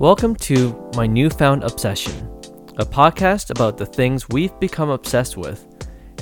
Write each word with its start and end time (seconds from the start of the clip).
Welcome 0.00 0.36
to 0.36 0.90
My 0.94 1.08
Newfound 1.08 1.64
Obsession, 1.64 2.14
a 2.76 2.86
podcast 2.86 3.50
about 3.50 3.76
the 3.76 3.84
things 3.84 4.28
we've 4.28 4.56
become 4.60 4.90
obsessed 4.90 5.36
with 5.36 5.66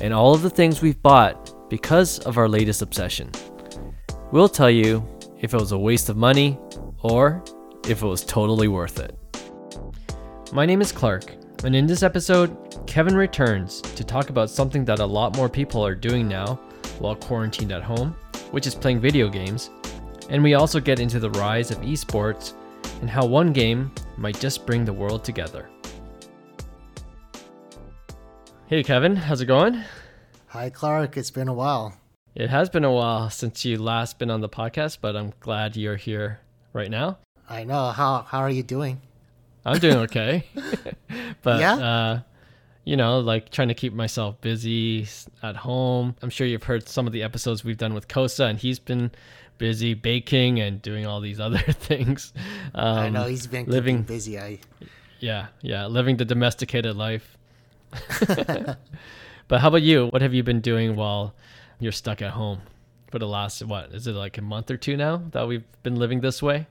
and 0.01 0.15
all 0.15 0.33
of 0.33 0.41
the 0.41 0.49
things 0.49 0.81
we've 0.81 1.03
bought 1.03 1.69
because 1.69 2.19
of 2.21 2.39
our 2.39 2.49
latest 2.49 2.81
obsession. 2.81 3.31
We'll 4.33 4.49
tell 4.49 4.71
you 4.71 5.07
if 5.43 5.53
it 5.53 5.61
was 5.61 5.73
a 5.73 5.79
waste 5.79 6.09
of 6.09 6.17
money 6.17 6.59
or 7.03 7.45
if 7.87 8.01
it 8.03 8.07
was 8.07 8.25
totally 8.25 8.67
worth 8.67 8.99
it. 8.99 9.15
My 10.55 10.65
name 10.65 10.81
is 10.81 10.91
Clark, 10.91 11.35
and 11.63 11.77
in 11.77 11.87
this 11.87 12.03
episode, 12.03 12.57
Kevin 12.87 13.15
returns 13.15 13.83
to 13.83 14.03
talk 14.03 14.31
about 14.31 14.49
something 14.49 14.87
that 14.87 15.01
a 15.01 15.07
lot 15.07 15.37
more 15.37 15.51
people 15.51 15.85
are 15.85 15.95
doing 15.95 16.27
now 16.27 16.59
while 16.99 17.15
quarantined 17.15 17.73
at 17.73 17.83
home, 17.83 18.17
which 18.53 18.67
is 18.67 18.75
playing 18.75 19.01
video 19.01 19.29
games. 19.29 19.69
And 20.31 20.43
we 20.43 20.55
also 20.55 20.81
get 20.81 20.99
into 20.99 21.21
the 21.21 21.31
rise 21.33 21.71
of 21.71 21.77
esports 21.83 22.55
and 23.01 23.11
how 23.11 23.25
one 23.27 23.53
game 23.53 23.91
might 24.17 24.39
just 24.41 24.67
bring 24.67 24.85
the 24.85 24.93
world 24.93 25.25
together. 25.25 25.69
Hey 28.67 28.83
Kevin, 28.83 29.15
how's 29.15 29.41
it 29.41 29.47
going? 29.47 29.83
Hi 30.49 30.71
Clark, 30.71 31.17
it's 31.17 31.31
been 31.31 31.49
a 31.49 31.55
while. 31.55 31.97
It 32.35 32.51
has 32.51 32.69
been 32.69 32.85
a 32.85 32.93
while 32.93 33.31
since 33.31 33.65
you 33.65 33.79
last 33.81 34.19
been 34.19 34.31
on 34.31 34.41
the 34.41 34.49
podcast, 34.49 34.99
but 35.01 35.17
I'm 35.17 35.33
glad 35.41 35.77
you're 35.77 35.97
here 35.97 36.41
right 36.73 36.91
now. 36.91 37.19
I 37.49 37.65
know. 37.65 37.91
How 37.93 38.23
how 38.23 38.41
are 38.41 38.51
you 38.51 38.63
doing? 38.63 39.01
I'm 39.65 39.79
doing 39.79 39.97
okay. 39.99 40.47
but 41.43 41.61
Yeah? 41.61 41.75
uh 41.75 42.21
you 42.85 42.97
know, 42.97 43.19
like 43.19 43.51
trying 43.51 43.67
to 43.69 43.75
keep 43.75 43.93
myself 43.93 44.41
busy 44.41 45.09
at 45.43 45.57
home. 45.57 46.15
I'm 46.23 46.31
sure 46.31 46.47
you've 46.47 46.63
heard 46.63 46.89
some 46.89 47.09
of 47.09 47.13
the 47.13 47.25
episodes 47.25 47.65
we've 47.65 47.77
done 47.77 47.95
with 47.95 48.07
Kosa, 48.07 48.49
and 48.49 48.61
he's 48.61 48.79
been 48.79 49.11
busy 49.59 49.95
baking 49.95 50.61
and 50.61 50.81
doing 50.83 51.07
all 51.07 51.21
these 51.21 51.41
other 51.47 51.59
things. 51.59 52.33
Um, 52.75 52.99
I 52.99 53.09
know 53.09 53.25
he's 53.25 53.47
been 53.47 53.67
living- 53.67 54.03
busy. 54.03 54.39
I 54.39 54.59
Yeah, 55.21 55.49
yeah, 55.63 55.87
living 55.87 56.17
the 56.17 56.25
domesticated 56.25 56.97
life. 56.97 57.37
but 59.49 59.61
how 59.61 59.69
about 59.69 59.83
you? 59.83 60.07
What 60.09 60.23
have 60.23 60.35
you 60.35 60.43
been 60.43 60.61
doing 60.61 60.97
while 60.97 61.35
you're 61.79 61.93
stuck 61.93 62.21
at 62.23 62.33
home 62.33 62.61
for 63.11 63.19
the 63.19 63.27
last 63.29 63.63
what? 63.65 63.93
Is 63.93 64.07
it 64.07 64.13
like 64.13 64.39
a 64.39 64.43
month 64.43 64.71
or 64.71 64.77
two 64.77 64.97
now 64.97 65.23
that 65.33 65.47
we've 65.47 65.65
been 65.83 65.97
living 65.97 66.21
this 66.21 66.43
way? 66.43 66.67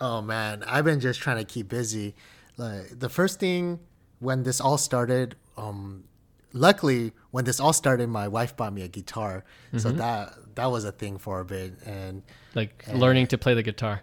oh 0.00 0.22
man, 0.22 0.64
I've 0.66 0.86
been 0.86 0.98
just 1.00 1.20
trying 1.20 1.36
to 1.36 1.44
keep 1.44 1.68
busy. 1.68 2.14
Like 2.56 2.98
the 2.98 3.10
first 3.10 3.38
thing 3.38 3.80
when 4.18 4.42
this 4.44 4.58
all 4.60 4.78
started, 4.78 5.36
um, 5.58 6.04
luckily 6.52 7.12
when 7.30 7.44
this 7.44 7.60
all 7.60 7.72
started, 7.72 8.08
my 8.08 8.28
wife 8.28 8.56
bought 8.56 8.72
me 8.72 8.82
a 8.82 8.88
guitar, 8.88 9.44
Mm-hmm. 9.68 9.78
so 9.78 9.92
that 9.92 10.34
that 10.56 10.66
was 10.70 10.84
a 10.84 10.92
thing 10.92 11.18
for 11.18 11.40
a 11.40 11.44
bit. 11.44 11.72
And 11.86 12.22
Like 12.54 12.84
learning 12.92 13.28
to 13.28 13.38
play 13.38 13.54
the 13.54 13.62
guitar. 13.62 14.02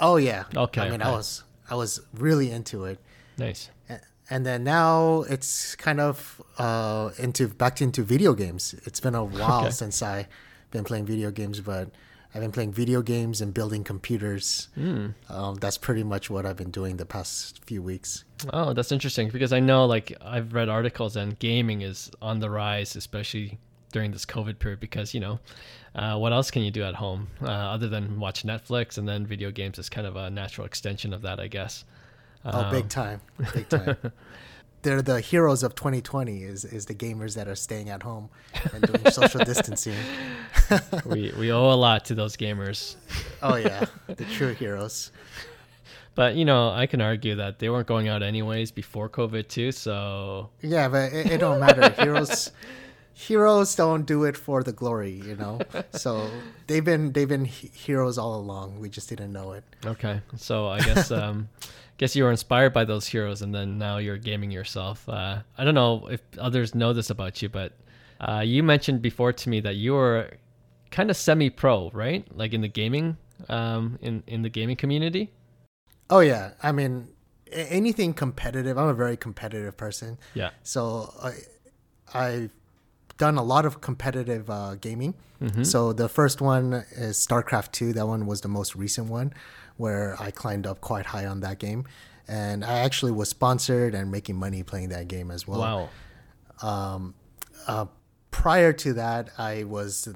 oh 0.00 0.16
yeah, 0.16 0.44
Okay, 0.56 0.80
I 0.80 0.90
mean, 0.90 1.02
I 1.02 1.10
was 1.10 1.44
I 1.70 1.74
was 1.74 2.00
really 2.14 2.50
into 2.50 2.84
it. 2.84 2.98
Nice. 3.38 3.70
And 4.30 4.46
then 4.46 4.64
now 4.64 5.22
it's 5.28 5.74
kind 5.76 6.00
of 6.00 6.40
uh, 6.56 7.10
into 7.18 7.48
back 7.48 7.82
into 7.82 8.02
video 8.02 8.32
games. 8.34 8.74
It's 8.86 9.00
been 9.00 9.14
a 9.14 9.24
while 9.24 9.60
Okay. 9.66 9.70
since 9.70 10.02
I 10.02 10.26
been 10.70 10.84
playing 10.84 11.04
video 11.06 11.30
games, 11.30 11.60
but 11.60 11.90
I've 12.34 12.40
been 12.40 12.52
playing 12.52 12.72
video 12.72 13.02
games 13.02 13.40
and 13.42 13.52
building 13.52 13.84
computers. 13.84 14.68
Hmm. 14.74 15.08
Um, 15.28 15.56
that's 15.56 15.76
pretty 15.76 16.02
much 16.02 16.30
what 16.30 16.46
I've 16.46 16.56
been 16.56 16.70
doing 16.70 16.96
the 16.96 17.04
past 17.04 17.62
few 17.66 17.82
weeks. 17.82 18.24
Oh, 18.52 18.72
that's 18.72 18.90
interesting 18.90 19.28
because 19.28 19.52
I 19.52 19.60
know 19.60 19.84
like 19.84 20.16
I've 20.22 20.54
read 20.54 20.68
articles 20.70 21.16
and 21.16 21.38
gaming 21.38 21.82
is 21.82 22.10
on 22.22 22.40
the 22.40 22.48
rise, 22.48 22.96
especially 22.96 23.58
during 23.92 24.12
this 24.12 24.24
COVID 24.24 24.58
period. 24.58 24.80
Because 24.80 25.12
you 25.12 25.20
know, 25.20 25.40
uh, 25.94 26.16
what 26.18 26.32
else 26.32 26.50
can 26.50 26.62
you 26.62 26.70
do 26.70 26.82
at 26.84 26.94
home 26.94 27.28
uh, 27.42 27.48
other 27.50 27.88
than 27.88 28.18
watch 28.18 28.44
Netflix? 28.44 28.96
And 28.96 29.06
then 29.06 29.26
video 29.26 29.50
games 29.50 29.78
is 29.78 29.90
kind 29.90 30.06
of 30.06 30.16
a 30.16 30.30
natural 30.30 30.66
extension 30.66 31.12
of 31.12 31.20
that, 31.22 31.38
I 31.38 31.48
guess. 31.48 31.84
Oh, 32.46 32.62
Um, 32.62 32.70
big 32.72 32.88
time, 32.88 33.20
big 33.54 33.68
time. 33.68 33.96
They're 34.80 35.02
the 35.02 35.20
heroes 35.20 35.62
of 35.62 35.74
2020. 35.76 36.42
Is 36.42 36.64
is 36.64 36.86
the 36.86 36.94
gamers 36.94 37.34
that 37.36 37.46
are 37.46 37.54
staying 37.54 37.88
at 37.90 38.02
home 38.02 38.30
and 38.72 38.82
doing 38.82 39.10
social 39.12 39.44
distancing. 39.44 39.94
we 41.06 41.32
we 41.38 41.52
owe 41.52 41.72
a 41.72 41.74
lot 41.74 42.04
to 42.06 42.14
those 42.14 42.36
gamers. 42.36 42.96
Oh 43.42 43.56
yeah, 43.56 43.86
the 44.06 44.24
true 44.26 44.54
heroes. 44.54 45.10
But 46.14 46.36
you 46.36 46.44
know, 46.44 46.68
I 46.68 46.84
can 46.86 47.00
argue 47.00 47.36
that 47.36 47.58
they 47.58 47.70
weren't 47.70 47.86
going 47.86 48.06
out 48.08 48.22
anyways 48.22 48.70
before 48.70 49.08
COVID 49.08 49.48
too. 49.48 49.72
So 49.72 50.50
Yeah, 50.60 50.88
but 50.88 51.10
it, 51.10 51.26
it 51.32 51.38
don't 51.38 51.58
matter. 51.58 51.88
heroes, 52.02 52.50
heroes 53.14 53.74
don't 53.74 54.04
do 54.04 54.24
it 54.24 54.36
for 54.36 54.62
the 54.62 54.72
glory, 54.72 55.12
you 55.12 55.36
know. 55.36 55.60
So 55.92 56.28
they've 56.66 56.84
been 56.84 57.12
they've 57.12 57.28
been 57.28 57.46
he- 57.46 57.70
heroes 57.72 58.18
all 58.18 58.36
along. 58.38 58.78
We 58.78 58.90
just 58.90 59.08
didn't 59.08 59.32
know 59.32 59.52
it. 59.52 59.64
okay, 59.86 60.20
so 60.36 60.68
I 60.68 60.80
guess 60.80 61.10
um, 61.10 61.48
guess 61.96 62.14
you 62.14 62.24
were 62.24 62.30
inspired 62.30 62.74
by 62.74 62.84
those 62.84 63.06
heroes, 63.06 63.40
and 63.40 63.54
then 63.54 63.78
now 63.78 63.96
you're 63.96 64.18
gaming 64.18 64.50
yourself. 64.50 65.08
Uh, 65.08 65.38
I 65.56 65.64
don't 65.64 65.74
know 65.74 66.08
if 66.08 66.20
others 66.38 66.74
know 66.74 66.92
this 66.92 67.08
about 67.08 67.40
you, 67.40 67.48
but 67.48 67.72
uh, 68.20 68.42
you 68.44 68.62
mentioned 68.62 69.00
before 69.00 69.32
to 69.32 69.48
me 69.48 69.60
that 69.60 69.76
you 69.76 69.94
were 69.94 70.28
kind 70.92 71.10
of 71.10 71.16
semi-pro, 71.16 71.90
right? 71.92 72.24
Like 72.36 72.54
in 72.54 72.60
the 72.60 72.68
gaming, 72.68 73.16
um, 73.48 73.98
in 74.00 74.22
in 74.26 74.42
the 74.42 74.48
gaming 74.48 74.76
community. 74.76 75.32
Oh 76.08 76.20
yeah, 76.20 76.52
I 76.62 76.72
mean 76.72 77.08
anything 77.50 78.14
competitive. 78.14 78.78
I'm 78.78 78.88
a 78.88 78.94
very 78.94 79.16
competitive 79.16 79.76
person. 79.76 80.18
Yeah. 80.34 80.50
So 80.62 81.12
I 81.22 81.32
I've 82.14 82.50
done 83.18 83.36
a 83.36 83.42
lot 83.42 83.64
of 83.64 83.80
competitive 83.80 84.48
uh, 84.50 84.74
gaming. 84.76 85.14
Mm-hmm. 85.40 85.64
So 85.64 85.92
the 85.92 86.08
first 86.08 86.40
one 86.40 86.84
is 86.92 87.16
StarCraft 87.16 87.72
2. 87.72 87.92
That 87.94 88.06
one 88.06 88.26
was 88.26 88.40
the 88.40 88.48
most 88.48 88.76
recent 88.76 89.08
one 89.08 89.32
where 89.76 90.16
I 90.20 90.30
climbed 90.30 90.66
up 90.66 90.80
quite 90.80 91.06
high 91.06 91.26
on 91.26 91.40
that 91.40 91.58
game. 91.58 91.84
And 92.28 92.64
I 92.64 92.80
actually 92.80 93.12
was 93.12 93.28
sponsored 93.28 93.94
and 93.94 94.10
making 94.10 94.36
money 94.36 94.62
playing 94.62 94.90
that 94.90 95.08
game 95.08 95.30
as 95.30 95.46
well. 95.46 95.88
Wow. 96.62 96.68
Um, 96.68 97.14
uh, 97.66 97.86
prior 98.30 98.72
to 98.72 98.92
that, 98.94 99.30
I 99.38 99.64
was 99.64 100.08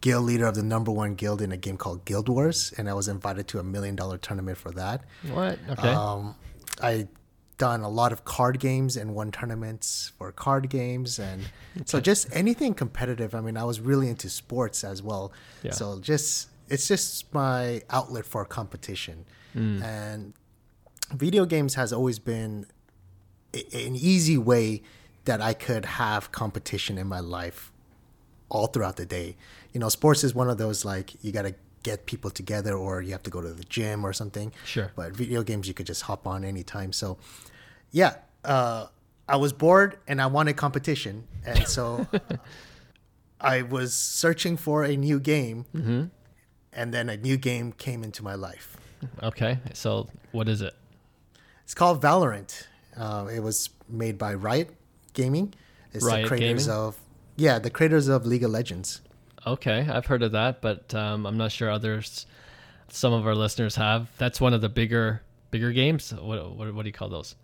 guild 0.00 0.24
leader 0.24 0.46
of 0.46 0.54
the 0.54 0.62
number 0.62 0.92
one 0.92 1.14
guild 1.14 1.40
in 1.42 1.52
a 1.52 1.56
game 1.56 1.76
called 1.76 2.04
Guild 2.04 2.28
Wars, 2.28 2.72
and 2.76 2.88
I 2.88 2.94
was 2.94 3.08
invited 3.08 3.48
to 3.48 3.58
a 3.58 3.62
million 3.64 3.96
dollar 3.96 4.18
tournament 4.18 4.58
for 4.58 4.70
that. 4.72 5.02
What? 5.30 5.58
Okay. 5.70 5.88
Um, 5.88 6.34
I 6.82 7.08
done 7.58 7.80
a 7.80 7.88
lot 7.88 8.12
of 8.12 8.24
card 8.24 8.60
games 8.60 8.96
and 8.98 9.14
won 9.14 9.30
tournaments 9.32 10.12
for 10.18 10.30
card 10.30 10.68
games, 10.68 11.18
and 11.18 11.42
so 11.86 12.00
just 12.00 12.28
anything 12.32 12.74
competitive. 12.74 13.34
I 13.34 13.40
mean, 13.40 13.56
I 13.56 13.64
was 13.64 13.80
really 13.80 14.08
into 14.08 14.28
sports 14.28 14.84
as 14.84 15.02
well. 15.02 15.32
Yeah. 15.62 15.72
So 15.72 15.98
just 16.00 16.48
it's 16.68 16.86
just 16.88 17.32
my 17.32 17.82
outlet 17.90 18.26
for 18.26 18.44
competition, 18.44 19.24
Mm. 19.54 19.82
and 19.82 20.34
video 21.14 21.46
games 21.46 21.74
has 21.76 21.92
always 21.92 22.18
been 22.18 22.66
a- 23.54 23.86
an 23.86 23.96
easy 23.96 24.36
way 24.36 24.82
that 25.24 25.40
I 25.40 25.54
could 25.54 25.84
have 25.86 26.30
competition 26.32 26.98
in 26.98 27.06
my 27.06 27.20
life 27.20 27.72
all 28.48 28.66
throughout 28.68 28.96
the 28.96 29.06
day. 29.06 29.36
You 29.72 29.80
know, 29.80 29.88
sports 29.88 30.24
is 30.24 30.34
one 30.34 30.48
of 30.50 30.58
those 30.58 30.84
like 30.84 31.12
you 31.24 31.32
got 31.32 31.42
to 31.42 31.54
get 31.82 32.06
people 32.06 32.30
together 32.30 32.74
or 32.74 33.00
you 33.02 33.12
have 33.12 33.22
to 33.22 33.30
go 33.30 33.40
to 33.40 33.48
the 33.52 33.64
gym 33.64 34.04
or 34.04 34.12
something. 34.12 34.52
Sure. 34.64 34.90
But 34.96 35.12
video 35.12 35.42
games 35.42 35.68
you 35.68 35.74
could 35.74 35.86
just 35.86 36.02
hop 36.02 36.26
on 36.26 36.44
anytime. 36.44 36.92
So, 36.92 37.18
yeah, 37.92 38.14
uh, 38.44 38.86
I 39.28 39.36
was 39.36 39.52
bored 39.52 39.98
and 40.08 40.20
I 40.20 40.26
wanted 40.26 40.56
competition, 40.56 41.26
and 41.44 41.66
so 41.66 42.06
I 43.40 43.62
was 43.62 43.94
searching 43.94 44.56
for 44.56 44.84
a 44.84 44.96
new 44.96 45.20
game, 45.20 45.66
Mm-hmm. 45.74 46.04
and 46.72 46.94
then 46.94 47.08
a 47.08 47.16
new 47.16 47.36
game 47.36 47.72
came 47.72 48.02
into 48.02 48.22
my 48.22 48.34
life. 48.34 48.76
okay. 49.22 49.58
So 49.74 50.08
what 50.32 50.48
is 50.48 50.62
it? 50.62 50.74
It's 51.64 51.74
called 51.74 52.00
Valorant. 52.02 52.66
Uh, 52.96 53.28
it 53.32 53.40
was 53.40 53.70
made 53.88 54.16
by 54.18 54.34
Riot 54.34 54.70
Gaming. 55.12 55.52
It's 55.92 56.04
Riot 56.04 56.22
the 56.24 56.28
creators 56.28 56.66
Gaming? 56.66 56.78
of 56.80 56.96
yeah, 57.36 57.58
the 57.58 57.70
creators 57.70 58.08
of 58.08 58.26
League 58.26 58.42
of 58.44 58.50
Legends. 58.50 59.00
Okay, 59.46 59.86
I've 59.88 60.06
heard 60.06 60.22
of 60.22 60.32
that, 60.32 60.60
but 60.60 60.92
um, 60.94 61.24
I'm 61.26 61.36
not 61.36 61.52
sure 61.52 61.70
others. 61.70 62.26
Some 62.88 63.12
of 63.12 63.26
our 63.26 63.34
listeners 63.34 63.76
have. 63.76 64.08
That's 64.18 64.40
one 64.40 64.54
of 64.54 64.60
the 64.60 64.68
bigger 64.68 65.22
bigger 65.50 65.72
games. 65.72 66.12
What 66.12 66.56
what, 66.56 66.74
what 66.74 66.82
do 66.82 66.88
you 66.88 66.92
call 66.92 67.08
those? 67.08 67.36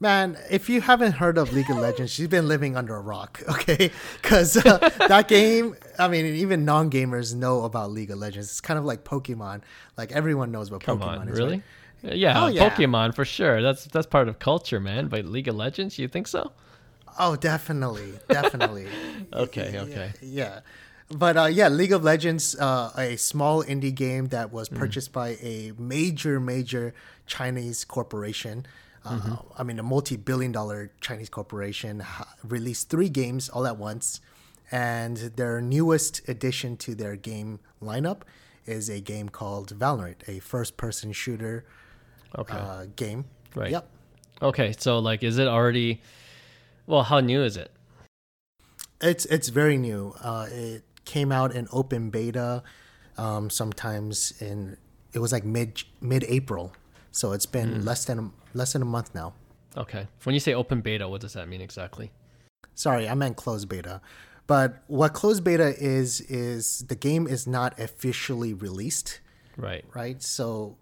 Man, 0.00 0.36
if 0.50 0.68
you 0.68 0.80
haven't 0.80 1.12
heard 1.12 1.38
of 1.38 1.52
League 1.52 1.70
of 1.70 1.76
Legends, 1.76 2.10
she's 2.12 2.26
been 2.26 2.48
living 2.48 2.76
under 2.76 2.96
a 2.96 3.00
rock, 3.00 3.40
okay? 3.48 3.92
Because 4.20 4.56
uh, 4.56 4.78
that 5.06 5.28
game, 5.28 5.76
I 5.96 6.08
mean, 6.08 6.26
even 6.26 6.64
non 6.64 6.90
gamers 6.90 7.36
know 7.36 7.62
about 7.64 7.92
League 7.92 8.10
of 8.10 8.18
Legends. 8.18 8.48
It's 8.48 8.60
kind 8.60 8.78
of 8.78 8.84
like 8.84 9.04
Pokemon. 9.04 9.60
Like 9.96 10.10
everyone 10.10 10.50
knows 10.50 10.72
what 10.72 10.82
Come 10.82 10.98
Pokemon 10.98 11.20
on, 11.20 11.28
is. 11.28 11.38
really? 11.38 11.62
right? 12.02 12.14
Yeah, 12.16 12.42
Oh, 12.42 12.48
yeah. 12.48 12.68
Pokemon 12.68 13.14
for 13.14 13.24
sure. 13.24 13.62
That's 13.62 13.84
that's 13.84 14.08
part 14.08 14.26
of 14.26 14.40
culture, 14.40 14.80
man. 14.80 15.06
But 15.06 15.24
League 15.26 15.46
of 15.46 15.54
Legends, 15.54 15.96
you 16.00 16.08
think 16.08 16.26
so? 16.26 16.50
Oh, 17.18 17.36
definitely, 17.36 18.12
definitely. 18.28 18.86
Okay, 19.32 19.78
okay. 19.78 20.12
Yeah. 20.20 20.60
But 21.10 21.36
uh, 21.36 21.44
yeah, 21.46 21.68
League 21.68 21.92
of 21.92 22.04
Legends, 22.04 22.54
uh, 22.58 22.92
a 22.96 23.16
small 23.16 23.62
indie 23.64 23.94
game 23.94 24.28
that 24.28 24.52
was 24.52 24.68
Mm. 24.68 24.76
purchased 24.78 25.12
by 25.12 25.36
a 25.40 25.72
major, 25.78 26.38
major 26.40 26.92
Chinese 27.26 27.84
corporation. 27.84 28.66
Uh, 29.04 29.10
Mm-hmm. 29.18 29.34
I 29.58 29.62
mean, 29.64 29.78
a 29.78 29.82
multi-billion-dollar 29.82 30.90
Chinese 31.00 31.28
corporation 31.28 32.00
ha- 32.00 32.34
released 32.44 32.88
three 32.90 33.08
games 33.08 33.48
all 33.48 33.66
at 33.66 33.76
once, 33.76 34.20
and 34.70 35.16
their 35.36 35.60
newest 35.60 36.26
addition 36.28 36.76
to 36.78 36.94
their 36.94 37.16
game 37.16 37.58
lineup 37.82 38.22
is 38.66 38.88
a 38.88 39.00
game 39.00 39.28
called 39.28 39.76
Valorant, 39.78 40.26
a 40.28 40.38
first-person 40.40 41.12
shooter 41.12 41.64
Okay. 42.38 42.56
uh, 42.56 42.86
game. 42.96 43.24
Right. 43.54 43.70
Yep. 43.72 43.88
Okay, 44.40 44.72
so 44.78 44.98
like, 44.98 45.22
is 45.22 45.38
it 45.38 45.48
already? 45.48 46.00
Well, 46.86 47.04
how 47.04 47.20
new 47.20 47.42
is 47.42 47.56
it? 47.56 47.70
It's 49.00 49.24
it's 49.26 49.48
very 49.48 49.76
new. 49.76 50.14
Uh, 50.20 50.46
it 50.50 50.84
came 51.04 51.32
out 51.32 51.54
in 51.54 51.66
open 51.72 52.10
beta, 52.10 52.62
um, 53.18 53.50
sometimes 53.50 54.32
in 54.40 54.76
it 55.12 55.18
was 55.18 55.32
like 55.32 55.44
mid 55.44 55.82
mid 56.00 56.24
April, 56.28 56.72
so 57.10 57.32
it's 57.32 57.46
been 57.46 57.80
Hmm. 57.80 57.86
less 57.86 58.04
than 58.04 58.18
a, 58.18 58.30
less 58.56 58.72
than 58.74 58.82
a 58.82 58.86
month 58.86 59.14
now. 59.14 59.34
Okay. 59.76 60.06
When 60.24 60.34
you 60.34 60.40
say 60.40 60.54
open 60.54 60.80
beta, 60.82 61.08
what 61.08 61.20
does 61.20 61.32
that 61.32 61.48
mean 61.48 61.60
exactly? 61.60 62.10
Sorry, 62.74 63.08
I 63.08 63.14
meant 63.14 63.36
closed 63.36 63.68
beta. 63.68 64.00
But 64.46 64.82
what 64.86 65.14
closed 65.14 65.42
beta 65.44 65.74
is 65.78 66.20
is 66.22 66.84
the 66.88 66.94
game 66.96 67.26
is 67.26 67.46
not 67.46 67.78
officially 67.78 68.54
released, 68.54 69.20
Right. 69.56 69.84
right? 69.94 70.22
So 70.22 70.76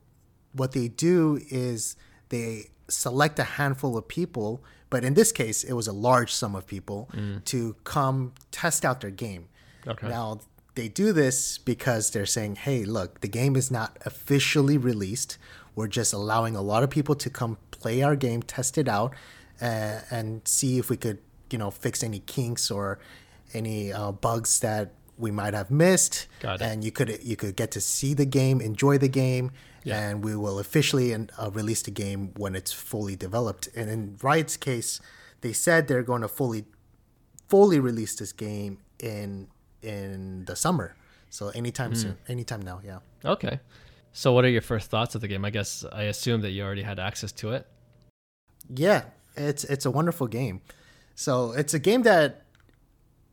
what 0.52 0.72
they 0.72 0.88
do 0.88 1.40
is 1.50 1.96
they 2.30 2.70
select 2.88 3.38
a 3.38 3.44
handful 3.44 3.96
of 3.96 4.08
people, 4.08 4.62
but 4.90 5.04
in 5.04 5.14
this 5.14 5.32
case 5.32 5.64
it 5.64 5.72
was 5.72 5.86
a 5.86 5.92
large 5.92 6.32
sum 6.32 6.54
of 6.54 6.66
people 6.66 7.08
to 7.46 7.74
come 7.84 8.32
test 8.50 8.84
out 8.84 9.00
their 9.00 9.10
game. 9.10 9.48
Okay. 9.86 10.08
Now 10.08 10.40
they 10.74 10.88
do 10.88 11.12
this 11.12 11.58
because 11.58 12.10
they're 12.10 12.26
saying, 12.26 12.56
"Hey, 12.56 12.84
look, 12.84 13.20
the 13.20 13.28
game 13.28 13.56
is 13.56 13.70
not 13.70 13.98
officially 14.04 14.76
released. 14.76 15.38
We're 15.74 15.88
just 15.88 16.12
allowing 16.12 16.56
a 16.56 16.62
lot 16.62 16.82
of 16.82 16.90
people 16.90 17.14
to 17.14 17.30
come 17.30 17.56
play 17.70 18.02
our 18.02 18.16
game, 18.16 18.42
test 18.42 18.76
it 18.78 18.88
out, 18.88 19.14
uh, 19.60 20.00
and 20.10 20.46
see 20.46 20.78
if 20.78 20.90
we 20.90 20.96
could, 20.96 21.18
you 21.50 21.58
know, 21.58 21.70
fix 21.70 22.02
any 22.02 22.20
kinks 22.20 22.70
or 22.70 22.98
any 23.52 23.92
uh, 23.92 24.12
bugs 24.12 24.60
that 24.60 24.92
we 25.18 25.30
might 25.30 25.54
have 25.54 25.70
missed. 25.70 26.26
Got 26.40 26.60
it. 26.60 26.64
And 26.64 26.84
you 26.84 26.92
could 26.92 27.18
you 27.22 27.36
could 27.36 27.56
get 27.56 27.70
to 27.72 27.80
see 27.80 28.14
the 28.14 28.26
game, 28.26 28.60
enjoy 28.60 28.98
the 28.98 29.08
game, 29.08 29.50
Yeah. 29.82 29.98
and 29.98 30.24
we 30.24 30.36
will 30.36 30.58
officially 30.58 31.14
uh, 31.14 31.50
release 31.50 31.82
the 31.82 31.90
game 31.90 32.32
when 32.36 32.54
it's 32.54 32.72
fully 32.72 33.16
developed. 33.16 33.68
And 33.74 33.88
in 33.88 34.16
Riot's 34.22 34.56
case, 34.56 35.00
they 35.40 35.52
said 35.52 35.88
they're 35.88 36.02
going 36.02 36.22
to 36.22 36.28
fully 36.28 36.64
fully 37.48 37.80
release 37.80 38.14
this 38.14 38.32
game 38.32 38.78
in 39.00 39.48
in 39.82 40.44
the 40.44 40.54
summer. 40.54 40.94
So 41.30 41.48
anytime 41.50 41.94
soon, 41.94 42.18
anytime 42.28 42.62
now, 42.62 42.80
yeah. 42.84 42.98
Okay. 43.24 43.60
So, 44.12 44.32
what 44.32 44.44
are 44.44 44.48
your 44.48 44.62
first 44.62 44.90
thoughts 44.90 45.14
of 45.14 45.20
the 45.20 45.28
game? 45.28 45.44
I 45.44 45.50
guess 45.50 45.84
I 45.92 46.04
assume 46.04 46.40
that 46.42 46.50
you 46.50 46.64
already 46.64 46.82
had 46.82 46.98
access 46.98 47.32
to 47.32 47.52
it. 47.52 47.66
Yeah, 48.68 49.04
it's 49.36 49.64
it's 49.64 49.86
a 49.86 49.90
wonderful 49.90 50.26
game. 50.26 50.60
So 51.14 51.52
it's 51.52 51.74
a 51.74 51.78
game 51.78 52.02
that 52.02 52.46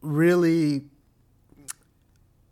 really 0.01 0.85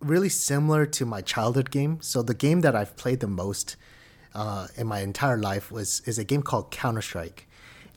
really 0.05 0.29
similar 0.29 0.85
to 0.85 1.05
my 1.05 1.21
childhood 1.21 1.71
game. 1.71 1.99
So 2.01 2.21
the 2.21 2.33
game 2.33 2.61
that 2.61 2.75
I've 2.75 2.95
played 2.95 3.19
the 3.19 3.27
most 3.27 3.75
uh, 4.33 4.67
in 4.77 4.87
my 4.87 4.99
entire 4.99 5.37
life 5.37 5.71
was 5.71 6.01
is 6.05 6.17
a 6.19 6.23
game 6.23 6.43
called 6.43 6.71
Counter 6.71 7.01
Strike, 7.01 7.47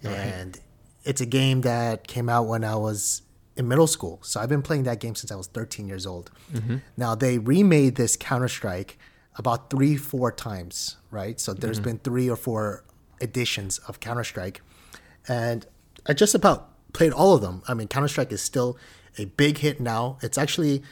and 0.03 0.61
it's 1.05 1.21
a 1.21 1.27
game 1.27 1.63
that 1.63 2.07
came 2.07 2.29
out 2.29 2.47
when 2.47 2.65
I 2.65 2.77
was 2.77 3.23
in 3.57 3.67
middle 3.69 3.87
school. 3.89 4.21
So 4.23 4.41
I've 4.41 4.49
been 4.49 4.63
playing 4.63 4.85
that 4.85 5.01
game 5.01 5.15
since 5.17 5.33
I 5.33 5.37
was 5.37 5.49
13 5.49 5.89
years 5.89 6.07
old. 6.07 6.31
Now 6.97 7.15
they 7.15 7.39
remade 7.39 7.97
this 7.97 8.17
Counter 8.17 8.49
Strike 8.49 8.99
about 9.37 9.71
three, 9.71 9.97
four 9.97 10.31
times, 10.33 10.97
right? 11.11 11.39
So 11.41 11.53
there's 11.55 11.79
been 11.81 11.99
three 11.99 12.29
or 12.31 12.37
four 12.37 12.85
editions 13.21 13.79
of 13.89 13.99
Counter 14.01 14.25
Strike, 14.25 14.61
and 15.29 15.67
I 16.07 16.13
just 16.13 16.35
about 16.35 16.71
played 16.93 17.13
all 17.13 17.35
of 17.35 17.41
them. 17.43 17.63
I 17.69 17.75
mean, 17.75 17.89
Counter 17.89 18.09
Strike 18.09 18.33
is 18.33 18.43
still 18.43 18.77
a 19.19 19.25
big 19.27 19.59
hit 19.59 19.81
now. 19.81 20.19
It's 20.23 20.39
actually 20.39 20.83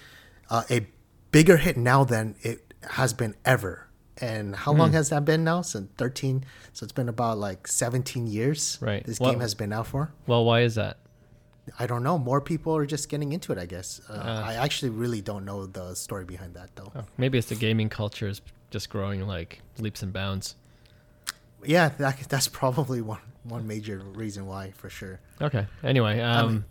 uh, 0.50 0.64
a 0.70 0.86
bigger 1.30 1.56
hit 1.58 1.76
now 1.76 2.04
than 2.04 2.36
it 2.42 2.74
has 2.90 3.12
been 3.12 3.34
ever. 3.44 3.88
And 4.18 4.56
how 4.56 4.72
long 4.72 4.92
has 4.92 5.10
that 5.10 5.24
been 5.26 5.44
now? 5.44 5.60
Since 5.60 5.90
13. 5.98 6.44
So 6.72 6.84
it's 6.84 6.92
been 6.92 7.08
about 7.08 7.36
like 7.38 7.66
17 7.68 8.26
years. 8.26 8.78
Right. 8.80 9.04
This 9.04 9.20
Well- 9.20 9.32
game 9.32 9.40
has 9.40 9.54
been 9.54 9.72
out 9.72 9.86
for. 9.88 10.10
Well, 10.26 10.44
why 10.44 10.60
is 10.62 10.74
that? 10.76 10.96
I 11.78 11.86
don't 11.86 12.02
know. 12.04 12.16
More 12.16 12.40
people 12.40 12.76
are 12.76 12.86
just 12.86 13.08
getting 13.08 13.32
into 13.32 13.52
it, 13.52 13.58
I 13.58 13.66
guess. 13.66 14.00
Uh, 14.08 14.22
Ah. 14.24 14.46
I 14.46 14.54
actually 14.54 14.90
really 14.90 15.20
don't 15.20 15.44
know 15.44 15.66
the 15.66 15.94
story 15.96 16.24
behind 16.24 16.54
that, 16.54 16.70
though. 16.76 16.92
Oh, 16.94 17.04
maybe 17.18 17.38
it's 17.38 17.48
the 17.48 17.56
gaming 17.56 17.88
culture 17.88 18.28
is 18.28 18.40
just 18.70 18.88
growing 18.88 19.26
like 19.26 19.60
leaps 19.78 20.02
and 20.02 20.12
bounds. 20.12 20.54
Yeah, 21.64 21.88
that, 21.98 22.20
that's 22.28 22.48
probably 22.48 23.00
one 23.02 23.18
one 23.42 23.66
major 23.66 23.98
reason 23.98 24.46
why, 24.46 24.72
for 24.72 24.88
sure. 24.90 25.20
Okay. 25.40 25.66
Anyway, 25.84 26.20
um, 26.20 26.48
mean, 26.52 26.64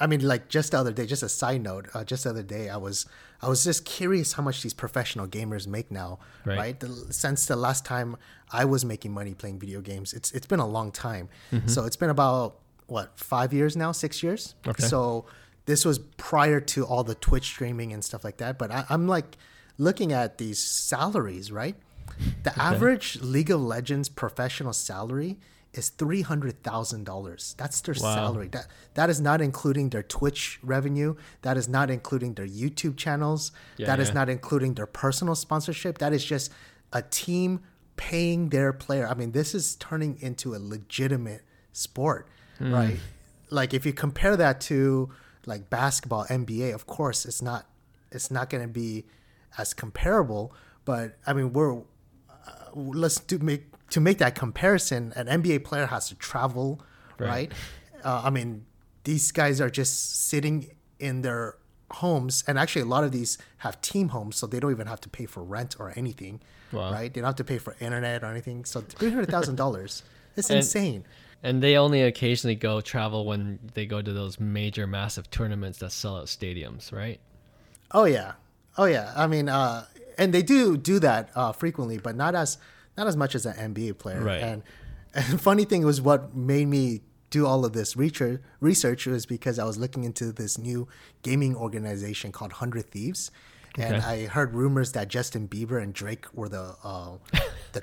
I 0.00 0.06
mean, 0.06 0.20
like 0.26 0.48
just 0.48 0.72
the 0.72 0.78
other 0.78 0.92
day, 0.92 1.06
just 1.06 1.22
a 1.22 1.28
side 1.28 1.62
note, 1.62 1.88
uh, 1.94 2.04
just 2.04 2.24
the 2.24 2.30
other 2.30 2.42
day, 2.42 2.68
I 2.68 2.76
was 2.76 3.06
I 3.42 3.48
was 3.48 3.64
just 3.64 3.84
curious 3.84 4.32
how 4.34 4.42
much 4.42 4.62
these 4.62 4.74
professional 4.74 5.26
gamers 5.26 5.66
make 5.66 5.90
now, 5.90 6.18
Right. 6.44 6.58
right? 6.58 6.80
The, 6.80 6.88
since 7.12 7.46
the 7.46 7.56
last 7.56 7.84
time 7.84 8.16
I 8.52 8.64
was 8.64 8.84
making 8.84 9.12
money 9.12 9.34
playing 9.34 9.58
video 9.58 9.80
games, 9.80 10.12
it's 10.12 10.32
it's 10.32 10.46
been 10.46 10.60
a 10.60 10.66
long 10.66 10.90
time. 10.92 11.28
So 11.66 11.84
it's 11.84 11.96
been 11.96 12.10
about 12.10 12.56
what 12.86 13.18
five 13.18 13.52
years 13.52 13.76
now, 13.76 13.92
six 13.92 14.22
years. 14.22 14.54
Okay. 14.66 14.82
So 14.84 15.26
this 15.66 15.84
was 15.84 15.98
prior 16.16 16.60
to 16.60 16.84
all 16.86 17.02
the 17.02 17.14
Twitch 17.16 17.44
streaming 17.44 17.92
and 17.92 18.04
stuff 18.04 18.22
like 18.24 18.36
that. 18.36 18.56
But 18.58 18.70
I, 18.70 18.84
I'm 18.88 19.08
like 19.08 19.36
looking 19.78 20.12
at 20.12 20.38
these 20.38 20.58
salaries, 20.58 21.50
right? 21.50 21.76
The 22.44 22.56
average 22.62 23.18
League 23.20 23.50
of 23.50 23.60
Legends 23.60 24.08
professional 24.08 24.72
salary 24.72 25.38
is 25.76 25.90
three 25.90 26.22
hundred 26.22 26.62
thousand 26.62 27.04
dollars. 27.04 27.54
That's 27.58 27.80
their 27.82 27.94
Wow. 28.00 28.14
salary. 28.14 28.48
That 28.48 28.66
that 28.94 29.10
is 29.10 29.20
not 29.20 29.40
including 29.40 29.90
their 29.90 30.02
Twitch 30.02 30.58
revenue. 30.62 31.14
That 31.42 31.56
is 31.56 31.68
not 31.68 31.90
including 31.90 32.34
their 32.34 32.46
YouTube 32.46 32.96
channels. 32.96 33.52
Yeah, 33.76 33.86
that 33.86 34.00
is 34.00 34.08
yeah. 34.08 34.14
not 34.14 34.28
including 34.28 34.74
their 34.74 34.86
personal 34.86 35.34
sponsorship. 35.34 35.98
That 35.98 36.12
is 36.12 36.24
just 36.24 36.50
a 36.92 37.02
team 37.02 37.60
paying 37.96 38.48
their 38.50 38.72
player. 38.72 39.06
I 39.08 39.14
mean, 39.14 39.32
this 39.32 39.54
is 39.54 39.76
turning 39.76 40.18
into 40.20 40.54
a 40.54 40.58
legitimate 40.58 41.42
sport, 41.72 42.28
Hmm. 42.58 42.72
right? 42.74 42.98
Like 43.50 43.72
if 43.74 43.86
you 43.86 43.92
compare 43.92 44.36
that 44.36 44.60
to 44.62 45.10
like 45.46 45.70
basketball, 45.70 46.24
NBA, 46.26 46.74
of 46.74 46.86
course, 46.86 47.24
it's 47.26 47.40
not 47.42 47.66
it's 48.12 48.30
not 48.30 48.48
going 48.50 48.62
to 48.62 48.68
be 48.72 49.04
as 49.58 49.74
comparable. 49.74 50.52
But 50.84 51.16
I 51.26 51.32
mean, 51.32 51.52
we're 51.52 51.78
uh, 51.78 51.82
let's 52.74 53.18
do 53.20 53.38
make 53.38 53.66
to 53.90 54.00
make 54.00 54.18
that 54.18 54.34
comparison. 54.34 55.12
An 55.16 55.26
NBA 55.26 55.64
player 55.64 55.86
has 55.86 56.08
to 56.08 56.14
travel, 56.14 56.80
Right. 57.18 57.28
right? 57.28 57.52
Uh, 58.04 58.22
I 58.24 58.30
mean, 58.30 58.66
these 59.04 59.32
guys 59.32 59.60
are 59.60 59.70
just 59.70 60.26
sitting 60.28 60.70
in 60.98 61.22
their 61.22 61.56
homes, 61.92 62.42
and 62.48 62.58
actually, 62.58 62.82
a 62.82 62.86
lot 62.86 63.04
of 63.04 63.12
these 63.12 63.38
have 63.58 63.80
team 63.80 64.08
homes, 64.08 64.36
so 64.36 64.46
they 64.46 64.58
don't 64.60 64.72
even 64.72 64.86
have 64.88 65.00
to 65.02 65.08
pay 65.08 65.24
for 65.26 65.42
rent 65.44 65.76
or 65.78 65.92
anything, 65.96 66.40
Wow. 66.72 66.90
right? 66.92 67.12
They 67.12 67.20
don't 67.20 67.28
have 67.28 67.36
to 67.36 67.44
pay 67.44 67.58
for 67.58 67.76
internet 67.80 68.22
or 68.24 68.26
anything. 68.26 68.64
So 68.64 68.80
three 68.98 69.10
hundred 69.10 69.28
thousand 69.30 69.54
dollars, 69.56 70.02
it's 70.36 70.50
And- 70.50 70.58
insane. 70.58 71.04
and 71.42 71.62
they 71.62 71.76
only 71.76 72.02
occasionally 72.02 72.56
go 72.56 72.80
travel 72.80 73.24
when 73.24 73.60
they 73.74 73.86
go 73.86 74.02
to 74.02 74.12
those 74.12 74.40
major, 74.40 74.86
massive 74.86 75.30
tournaments 75.30 75.78
that 75.78 75.92
sell 75.92 76.16
out 76.16 76.26
stadiums, 76.26 76.92
right? 76.92 77.20
Oh 77.92 78.04
yeah, 78.04 78.32
oh 78.76 78.86
yeah. 78.86 79.12
I 79.16 79.26
mean, 79.28 79.48
uh, 79.48 79.86
and 80.18 80.34
they 80.34 80.42
do 80.42 80.76
do 80.76 80.98
that 80.98 81.30
uh, 81.36 81.52
frequently, 81.52 81.98
but 81.98 82.16
not 82.16 82.34
as 82.34 82.58
not 82.96 83.06
as 83.06 83.16
much 83.16 83.34
as 83.34 83.46
an 83.46 83.74
NBA 83.74 83.98
player. 83.98 84.22
Right. 84.22 84.42
And, 84.42 84.62
and 85.14 85.40
funny 85.40 85.64
thing 85.64 85.84
was 85.84 86.00
what 86.00 86.34
made 86.36 86.68
me 86.68 87.02
do 87.30 87.46
all 87.46 87.64
of 87.64 87.72
this 87.72 87.96
research 87.96 88.40
research 88.60 89.06
was 89.06 89.26
because 89.26 89.58
I 89.58 89.64
was 89.64 89.76
looking 89.76 90.04
into 90.04 90.32
this 90.32 90.58
new 90.58 90.86
gaming 91.22 91.56
organization 91.56 92.32
called 92.32 92.52
Hundred 92.54 92.90
Thieves, 92.90 93.30
and 93.76 93.96
Okay. 93.96 94.06
I 94.06 94.26
heard 94.26 94.54
rumors 94.54 94.92
that 94.92 95.08
Justin 95.08 95.48
Bieber 95.48 95.82
and 95.82 95.92
Drake 95.92 96.26
were 96.34 96.48
the 96.48 96.76
uh, 96.84 97.16
the 97.72 97.82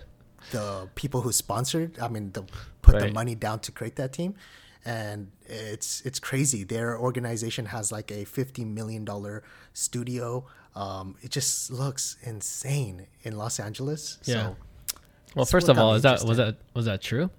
the 0.52 0.90
people 0.96 1.22
who 1.22 1.32
sponsored. 1.32 2.00
I 2.00 2.08
mean, 2.08 2.32
the 2.32 2.44
put 2.82 3.00
the 3.00 3.12
money 3.12 3.36
down 3.36 3.60
to 3.62 3.72
create 3.72 3.96
that 3.98 4.14
team. 4.14 4.36
And 4.86 5.32
it's 5.46 6.02
it's 6.02 6.20
crazy. 6.20 6.64
Their 6.66 6.98
organization 7.00 7.68
has 7.68 7.92
like 7.92 8.12
a 8.12 8.26
fifty 8.26 8.66
million 8.66 9.06
dollar 9.06 9.44
studio. 9.74 10.46
Um, 10.76 11.16
it 11.22 11.32
just 11.32 11.72
looks 11.72 12.18
insane 12.24 13.08
in 13.22 13.38
Los 13.38 13.60
Angeles. 13.62 14.20
Yeah. 14.26 14.34
So 14.34 14.58
Well, 15.36 15.46
first 15.46 15.70
of 15.70 15.78
all, 15.78 15.96
is 15.96 16.04
that 16.04 16.24
was 16.24 16.38
that 16.38 16.58
was 16.74 16.86
that 16.86 17.02
true? 17.02 17.30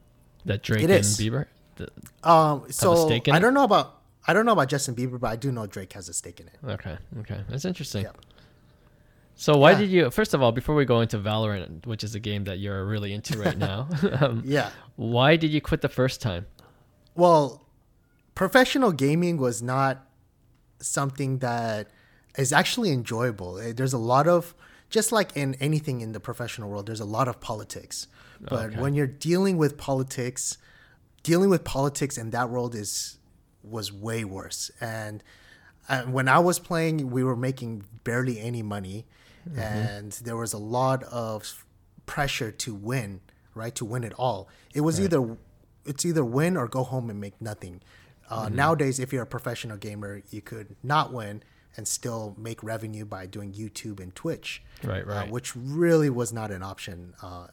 That 0.45 0.63
Drake 0.63 0.83
and. 0.83 0.91
Bieber? 0.93 1.47
The- 1.77 1.89
Um, 2.23 2.67
so 2.71 3.07
stake 3.07 3.29
in 3.29 3.35
I 3.35 3.39
don't 3.39 3.55
know 3.55 3.65
about 3.65 4.01
I 4.27 4.33
don't 4.33 4.47
know 4.47 4.53
about 4.53 4.69
Justin 4.69 4.95
Bieber, 4.95 5.19
but 5.21 5.29
I 5.31 5.37
do 5.37 5.51
know 5.53 5.67
Drake 5.67 5.93
has 5.95 6.09
a 6.09 6.15
stake 6.15 6.41
in 6.41 6.47
it. 6.49 6.55
okay, 6.67 6.97
okay, 7.21 7.41
that's 7.49 7.65
interesting. 7.65 8.05
Yeah. 8.05 8.11
So 9.37 9.57
why 9.57 9.73
Yeah. 9.73 9.79
did 9.79 9.91
you? 9.91 10.11
First 10.11 10.33
of 10.35 10.43
all, 10.43 10.53
before 10.53 10.75
we 10.77 10.85
go 10.85 11.01
into 11.01 11.19
Valorant, 11.19 11.87
which 11.87 12.05
is 12.05 12.15
a 12.15 12.21
game 12.21 12.45
that 12.45 12.59
you're 12.61 12.85
really 12.85 13.13
into 13.13 13.39
right 13.39 13.59
now, 13.59 13.89
um, 14.21 14.43
Yeah. 14.45 14.71
why 14.97 15.37
did 15.37 15.51
you 15.51 15.61
quit 15.61 15.81
the 15.81 15.89
first 15.89 16.21
time? 16.23 16.47
Well, 17.17 17.67
professional 18.35 18.93
gaming 18.93 19.37
was 19.39 19.61
not 19.63 20.07
something 20.81 21.39
that 21.39 21.89
is 22.39 22.53
actually 22.53 22.91
enjoyable. 22.93 23.59
Eh, 23.59 23.73
There's 23.75 23.93
a 23.93 23.99
lot 23.99 24.29
of 24.29 24.55
just 24.97 25.11
like 25.19 25.31
in 25.43 25.51
anything 25.69 25.97
in 26.07 26.11
the 26.17 26.21
professional 26.31 26.69
world, 26.71 26.85
there's 26.89 27.05
a 27.09 27.13
lot 27.19 27.27
of 27.33 27.37
politics. 27.51 27.97
But 28.41 28.67
Okay. 28.71 28.81
when 28.83 28.93
you're 28.97 29.15
dealing 29.31 29.57
with 29.63 29.73
politics, 29.91 30.43
dealing 31.31 31.51
with 31.55 31.63
politics 31.79 32.15
in 32.23 32.31
that 32.37 32.47
world 32.55 32.73
is 32.85 33.19
was 33.77 33.87
way 34.07 34.21
worse. 34.25 34.61
And 34.81 35.17
uh, 35.89 36.03
when 36.17 36.27
I 36.29 36.39
was 36.49 36.59
playing, 36.71 36.97
we 37.17 37.23
were 37.29 37.37
making 37.49 37.71
barely 38.09 38.37
any 38.51 38.63
money, 38.77 38.99
and 39.57 40.11
there 40.27 40.37
was 40.45 40.53
a 40.61 40.63
lot 40.79 41.01
of 41.05 41.65
pressure 42.07 42.51
to 42.65 42.71
win. 42.91 43.21
right? 43.63 43.75
To 43.77 43.85
win 43.85 44.03
it 44.11 44.15
all. 44.25 44.41
It 44.75 44.81
was 44.89 44.95
Right. 44.99 45.05
either 45.05 45.21
it's 45.91 46.05
either 46.11 46.25
win 46.39 46.53
or 46.61 46.67
go 46.79 46.83
home 46.93 47.07
and 47.13 47.19
make 47.27 47.37
nothing. 47.41 47.77
Uh, 48.29 48.47
Mm-hmm. 48.47 48.57
Nowadays, 48.63 48.97
if 49.05 49.09
you're 49.13 49.23
a 49.31 49.33
professional 49.39 49.77
gamer, 49.87 50.13
you 50.35 50.41
could 50.51 50.69
not 50.83 51.07
win 51.19 51.35
and 51.77 51.87
still 51.89 52.35
make 52.39 52.63
revenue 52.63 53.05
by 53.05 53.27
doing 53.27 53.53
YouTube 53.53 54.01
and 54.01 54.15
Twitch, 54.15 54.63
Right, 54.83 55.03
uh, 55.03 55.07
right. 55.07 55.31
which 55.31 55.55
really 55.57 56.11
was 56.11 56.33
not 56.33 56.51
an 56.51 56.63
option 56.63 57.15
uh, 57.23 57.49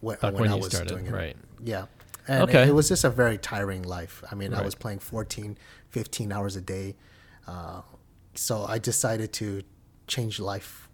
when, 0.00 0.16
when, 0.18 0.34
when 0.34 0.50
I 0.50 0.54
was 0.56 0.66
started, 0.68 0.88
doing 0.88 1.06
it. 1.06 1.12
right. 1.12 1.36
Yeah. 1.62 1.86
And 2.26 2.42
Okay. 2.44 2.62
it, 2.62 2.68
it 2.68 2.72
was 2.74 2.88
just 2.88 3.04
a 3.04 3.10
very 3.10 3.38
tiring 3.38 3.82
life. 3.82 4.22
I 4.30 4.34
mean, 4.34 4.52
I 4.54 4.62
was 4.62 4.74
playing 4.74 4.98
14, 4.98 5.56
15 5.90 6.32
hours 6.32 6.56
a 6.56 6.60
day. 6.60 6.96
Uh, 7.46 7.80
so 8.34 8.64
I 8.66 8.78
decided 8.78 9.32
to 9.34 9.62
change 10.06 10.38
life, 10.38 10.88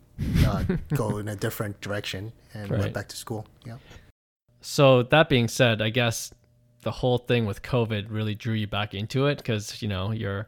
uh, 0.47 0.65
go 0.95 1.19
in 1.19 1.29
a 1.29 1.35
different 1.37 1.81
direction, 1.81 2.33
and 2.53 2.71
Right. 2.71 2.81
went 2.81 2.95
back 2.95 3.09
to 3.09 3.17
school. 3.17 3.47
Yeah. 3.67 3.79
So 4.61 5.03
that 5.05 5.29
being 5.29 5.49
said, 5.49 5.83
I 5.83 5.91
guess 5.91 6.33
the 6.83 6.91
whole 6.93 7.19
thing 7.19 7.47
with 7.47 7.63
COVID 7.63 8.07
really 8.11 8.35
drew 8.35 8.55
you 8.55 8.67
back 8.67 8.95
into 8.95 9.27
it 9.27 9.39
because 9.39 9.83
you 9.83 9.89
know 9.89 10.11
you're 10.13 10.47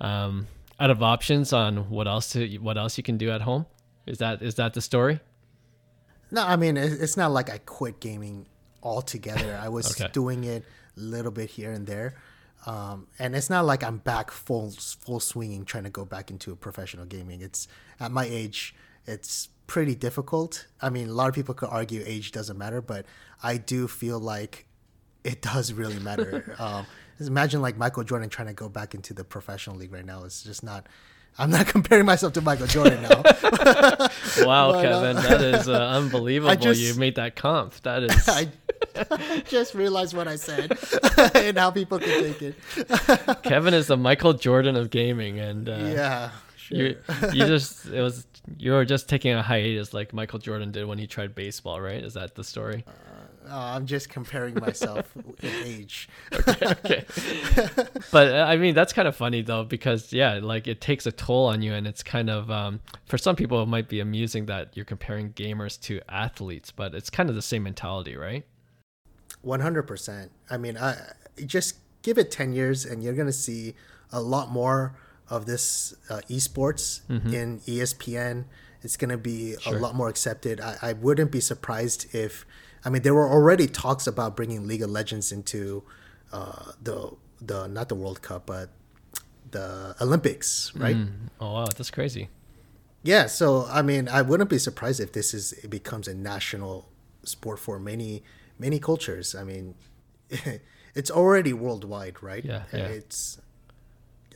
um, 0.00 0.46
out 0.78 0.90
of 0.90 1.02
options 1.02 1.52
on 1.52 1.88
what 1.90 2.06
else 2.06 2.30
to 2.32 2.56
what 2.58 2.76
else 2.76 2.96
you 2.98 3.02
can 3.04 3.16
do 3.18 3.30
at 3.30 3.42
home. 3.42 3.66
Is 4.06 4.18
that 4.18 4.42
is 4.42 4.54
that 4.56 4.74
the 4.74 4.80
story? 4.80 5.20
No, 6.30 6.42
I 6.44 6.56
mean, 6.56 6.76
it's 6.76 7.16
not 7.16 7.30
like 7.30 7.48
I 7.50 7.58
quit 7.58 8.00
gaming 8.00 8.46
altogether. 8.82 9.58
I 9.62 9.68
was 9.68 9.90
Okay. 9.98 10.10
doing 10.12 10.44
it 10.44 10.64
a 10.96 11.00
little 11.00 11.30
bit 11.30 11.50
here 11.50 11.72
and 11.72 11.86
there. 11.86 12.14
Um, 12.66 13.06
and 13.18 13.36
it's 13.36 13.48
not 13.48 13.64
like 13.64 13.84
I'm 13.84 13.98
back 13.98 14.30
full 14.30 14.70
full 14.72 15.20
swinging 15.20 15.64
trying 15.64 15.84
to 15.84 15.90
go 15.90 16.04
back 16.04 16.30
into 16.30 16.54
professional 16.56 17.04
gaming. 17.06 17.40
It's 17.42 17.68
at 18.00 18.10
my 18.10 18.24
age, 18.24 18.74
it's 19.06 19.48
pretty 19.68 19.94
difficult. 19.94 20.66
I 20.82 20.90
mean, 20.90 21.08
a 21.08 21.12
lot 21.12 21.28
of 21.28 21.34
people 21.34 21.54
could 21.54 21.68
argue 21.68 22.02
age 22.04 22.32
doesn't 22.32 22.58
matter, 22.58 22.80
but 22.80 23.06
I 23.42 23.56
do 23.56 23.86
feel 23.88 24.18
like 24.18 24.66
it 25.22 25.42
does 25.52 25.72
really 25.72 25.98
matter. 26.00 26.56
um, 26.58 26.86
just 27.18 27.28
imagine 27.30 27.60
like 27.62 27.76
Michael 27.76 28.04
Jordan 28.04 28.28
trying 28.28 28.48
to 28.48 28.54
go 28.54 28.68
back 28.68 28.94
into 28.94 29.14
the 29.14 29.24
professional 29.24 29.76
league 29.76 29.92
right 29.92 30.04
now. 30.04 30.24
It's 30.24 30.42
just 30.42 30.62
not. 30.62 30.86
I'm 31.38 31.50
not 31.50 31.66
comparing 31.76 32.06
myself 32.06 32.32
to 32.34 32.40
Michael 32.40 32.66
Jordan 32.66 33.02
now. 33.02 33.22
Wow, 34.44 34.72
But, 34.72 34.78
uh, 34.78 34.82
Kevin, 34.82 35.16
that 35.16 35.40
is 35.42 35.68
uh, 35.68 35.72
unbelievable. 35.96 36.54
just- 36.56 36.80
you 36.80 36.94
made 36.94 37.14
that 37.16 37.36
comp. 37.36 37.74
That 37.82 38.02
is 38.02 38.28
I 38.28 38.48
just 39.48 39.74
realized 39.74 40.14
what 40.14 40.28
I 40.28 40.36
said 40.36 40.76
and 41.34 41.56
how 41.58 41.70
people 41.70 41.98
can 41.98 42.08
take 42.08 42.42
it. 42.42 43.42
Kevin 43.42 43.72
is 43.74 43.86
the 43.86 43.96
Michael 43.96 44.34
Jordan 44.34 44.76
of 44.76 44.90
gaming, 44.90 45.38
and 45.38 45.68
uh, 45.68 45.76
yeah, 45.76 46.30
sure. 46.56 46.78
you 46.78 46.96
you 47.32 47.46
just 47.46 47.86
it 47.86 48.00
was 48.02 48.26
you 48.58 48.72
were 48.72 48.84
just 48.84 49.08
taking 49.08 49.32
a 49.32 49.42
hiatus 49.42 49.94
like 49.94 50.12
Michael 50.12 50.38
Jordan 50.38 50.72
did 50.72 50.86
when 50.86 50.98
he 50.98 51.06
tried 51.06 51.34
baseball, 51.34 51.80
right? 51.80 52.02
Is 52.04 52.14
that 52.14 52.34
the 52.34 52.44
story? 52.44 52.84
Uh, 53.48 53.54
I'm 53.76 53.86
just 53.86 54.08
comparing 54.08 54.54
myself 54.54 55.14
in 55.42 55.50
age. 55.64 56.08
okay. 56.32 57.04
but 58.12 58.32
uh, 58.32 58.44
I 58.48 58.56
mean, 58.56 58.74
that's 58.74 58.92
kind 58.92 59.06
of 59.06 59.14
funny 59.14 59.42
though, 59.42 59.64
because 59.64 60.12
yeah, 60.12 60.40
like 60.42 60.66
it 60.66 60.80
takes 60.80 61.06
a 61.06 61.12
toll 61.12 61.46
on 61.46 61.62
you, 61.62 61.72
and 61.72 61.86
it's 61.86 62.02
kind 62.02 62.28
of 62.28 62.50
um, 62.50 62.80
for 63.06 63.18
some 63.18 63.36
people 63.36 63.62
it 63.62 63.66
might 63.66 63.88
be 63.88 64.00
amusing 64.00 64.46
that 64.46 64.76
you're 64.76 64.84
comparing 64.84 65.32
gamers 65.34 65.80
to 65.82 66.00
athletes, 66.08 66.70
but 66.72 66.94
it's 66.94 67.10
kind 67.10 67.28
of 67.28 67.34
the 67.36 67.42
same 67.42 67.62
mentality, 67.62 68.16
right? 68.16 68.44
100%. 69.44 70.28
I 70.50 70.56
mean, 70.56 70.76
I 70.76 70.96
just 71.44 71.76
give 72.02 72.18
it 72.18 72.30
10 72.30 72.52
years 72.52 72.84
and 72.84 73.02
you're 73.02 73.14
going 73.14 73.26
to 73.26 73.32
see 73.32 73.74
a 74.12 74.20
lot 74.20 74.50
more 74.50 74.96
of 75.28 75.46
this 75.46 75.94
uh, 76.08 76.20
esports 76.28 77.00
in 77.32 77.60
E 77.66 77.78
ESPN. 77.80 78.44
It's 78.82 78.96
going 78.96 79.10
to 79.10 79.18
be 79.18 79.56
Sure. 79.60 79.76
a 79.76 79.80
lot 79.80 79.94
more 79.94 80.08
accepted. 80.08 80.60
I, 80.60 80.76
I 80.82 80.92
wouldn't 80.92 81.32
be 81.32 81.40
surprised 81.40 82.14
if, 82.14 82.46
I 82.86 82.88
mean, 82.88 83.02
there 83.02 83.14
were 83.14 83.28
already 83.28 83.66
talks 83.66 84.06
about 84.06 84.36
bringing 84.36 84.68
League 84.68 84.80
of 84.80 84.90
Legends 84.90 85.32
into 85.32 85.82
uh, 86.32 86.70
the, 86.80 87.10
the, 87.40 87.66
not 87.66 87.88
the 87.88 87.96
World 87.96 88.22
Cup, 88.22 88.46
but 88.46 88.70
the 89.50 89.96
Olympics, 90.00 90.72
right? 90.76 90.94
Mm. 90.96 91.10
Oh 91.40 91.52
wow, 91.54 91.64
that's 91.66 91.90
crazy. 91.90 92.28
Yeah, 93.02 93.26
so 93.26 93.66
I 93.70 93.82
mean, 93.82 94.08
I 94.08 94.22
wouldn't 94.22 94.50
be 94.50 94.58
surprised 94.58 95.00
if 95.00 95.12
this 95.12 95.34
is 95.34 95.52
it 95.52 95.68
becomes 95.68 96.06
a 96.08 96.14
national 96.14 96.88
sport 97.24 97.58
for 97.58 97.78
many 97.78 98.22
many 98.58 98.78
cultures. 98.78 99.34
I 99.34 99.44
mean, 99.44 99.74
it's 100.94 101.10
already 101.10 101.52
worldwide, 101.52 102.22
right? 102.22 102.44
Yeah, 102.44 102.62
yeah. 102.72 102.86
It's 102.86 103.40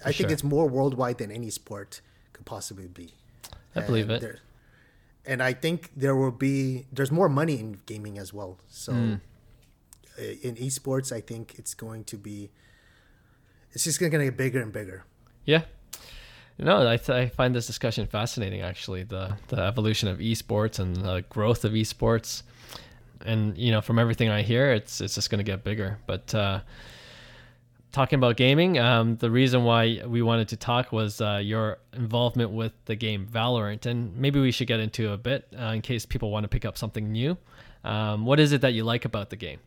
I 0.05 0.13
think 0.13 0.29
sure. 0.29 0.31
it's 0.31 0.45
more 0.45 0.69
worldwide 0.69 1.19
than 1.19 1.31
any 1.31 1.51
sport 1.51 2.01
could 2.33 2.47
possibly 2.47 2.89
be. 2.89 3.15
I 3.77 3.81
believe 3.81 4.11
it. 4.11 4.21
there- 4.21 4.41
And 5.27 5.43
I 5.43 5.53
think 5.53 5.91
there 5.97 6.17
will 6.17 6.31
be 6.33 6.87
there's 6.93 7.11
more 7.13 7.29
money 7.29 7.59
in 7.61 7.79
gaming 7.87 8.19
as 8.19 8.33
well. 8.33 8.59
So 8.69 8.93
Hmm. 8.93 9.15
uh, 10.19 10.23
in 10.43 10.57
esports, 10.57 11.13
I 11.13 11.21
think 11.21 11.55
it's 11.59 11.75
going 11.75 12.05
to 12.05 12.17
be 12.17 12.51
it's 13.73 13.85
just 13.85 14.01
going 14.01 14.11
to 14.13 14.25
get 14.25 14.37
bigger 14.37 14.61
and 14.63 14.73
bigger. 14.73 15.05
Yeah. 15.45 15.63
No, 16.59 16.87
I, 16.87 16.97
th- 16.99 17.09
I 17.11 17.29
find 17.29 17.55
this 17.55 17.67
discussion 17.67 18.07
fascinating. 18.07 18.61
Actually, 18.61 19.05
the 19.05 19.37
the 19.49 19.57
evolution 19.63 20.09
of 20.09 20.19
esports 20.19 20.79
and 20.79 20.97
the 20.97 21.25
growth 21.31 21.65
of 21.65 21.73
esports, 21.73 22.43
and 23.25 23.57
you 23.57 23.71
know, 23.73 23.81
from 23.81 23.99
everything 23.99 24.29
I 24.29 24.43
hear, 24.43 24.71
it's 24.73 25.01
it's 25.01 25.15
just 25.15 25.31
going 25.31 25.39
to 25.39 25.45
get 25.53 25.65
bigger. 25.65 25.99
But 26.07 26.35
uh, 26.35 26.61
talking 27.93 28.19
about 28.19 28.37
gaming, 28.37 28.79
um, 28.79 29.17
the 29.17 29.31
reason 29.31 29.65
why 29.65 30.03
we 30.07 30.23
wanted 30.23 30.49
to 30.49 30.57
talk 30.57 30.93
was 30.93 31.21
uh, 31.21 31.41
your 31.43 31.79
involvement 31.93 32.51
with 32.51 32.73
the 32.85 32.95
game 32.95 33.27
Valorant, 33.31 33.87
and 33.87 34.17
maybe 34.17 34.41
we 34.41 34.53
should 34.53 34.69
get 34.69 34.81
into 34.81 35.13
a 35.13 35.17
bit 35.17 35.49
uh, 35.59 35.67
in 35.67 35.83
case 35.83 36.07
people 36.07 36.31
want 36.31 36.45
to 36.45 36.49
pick 36.49 36.65
up 36.65 36.79
something 36.79 37.11
new. 37.11 37.37
Um, 37.85 38.25
what 38.25 38.39
is 38.41 38.53
it 38.53 38.61
that 38.61 38.75
you 38.75 38.85
like 38.85 39.05
about 39.05 39.31
the 39.31 39.37
game? 39.37 39.59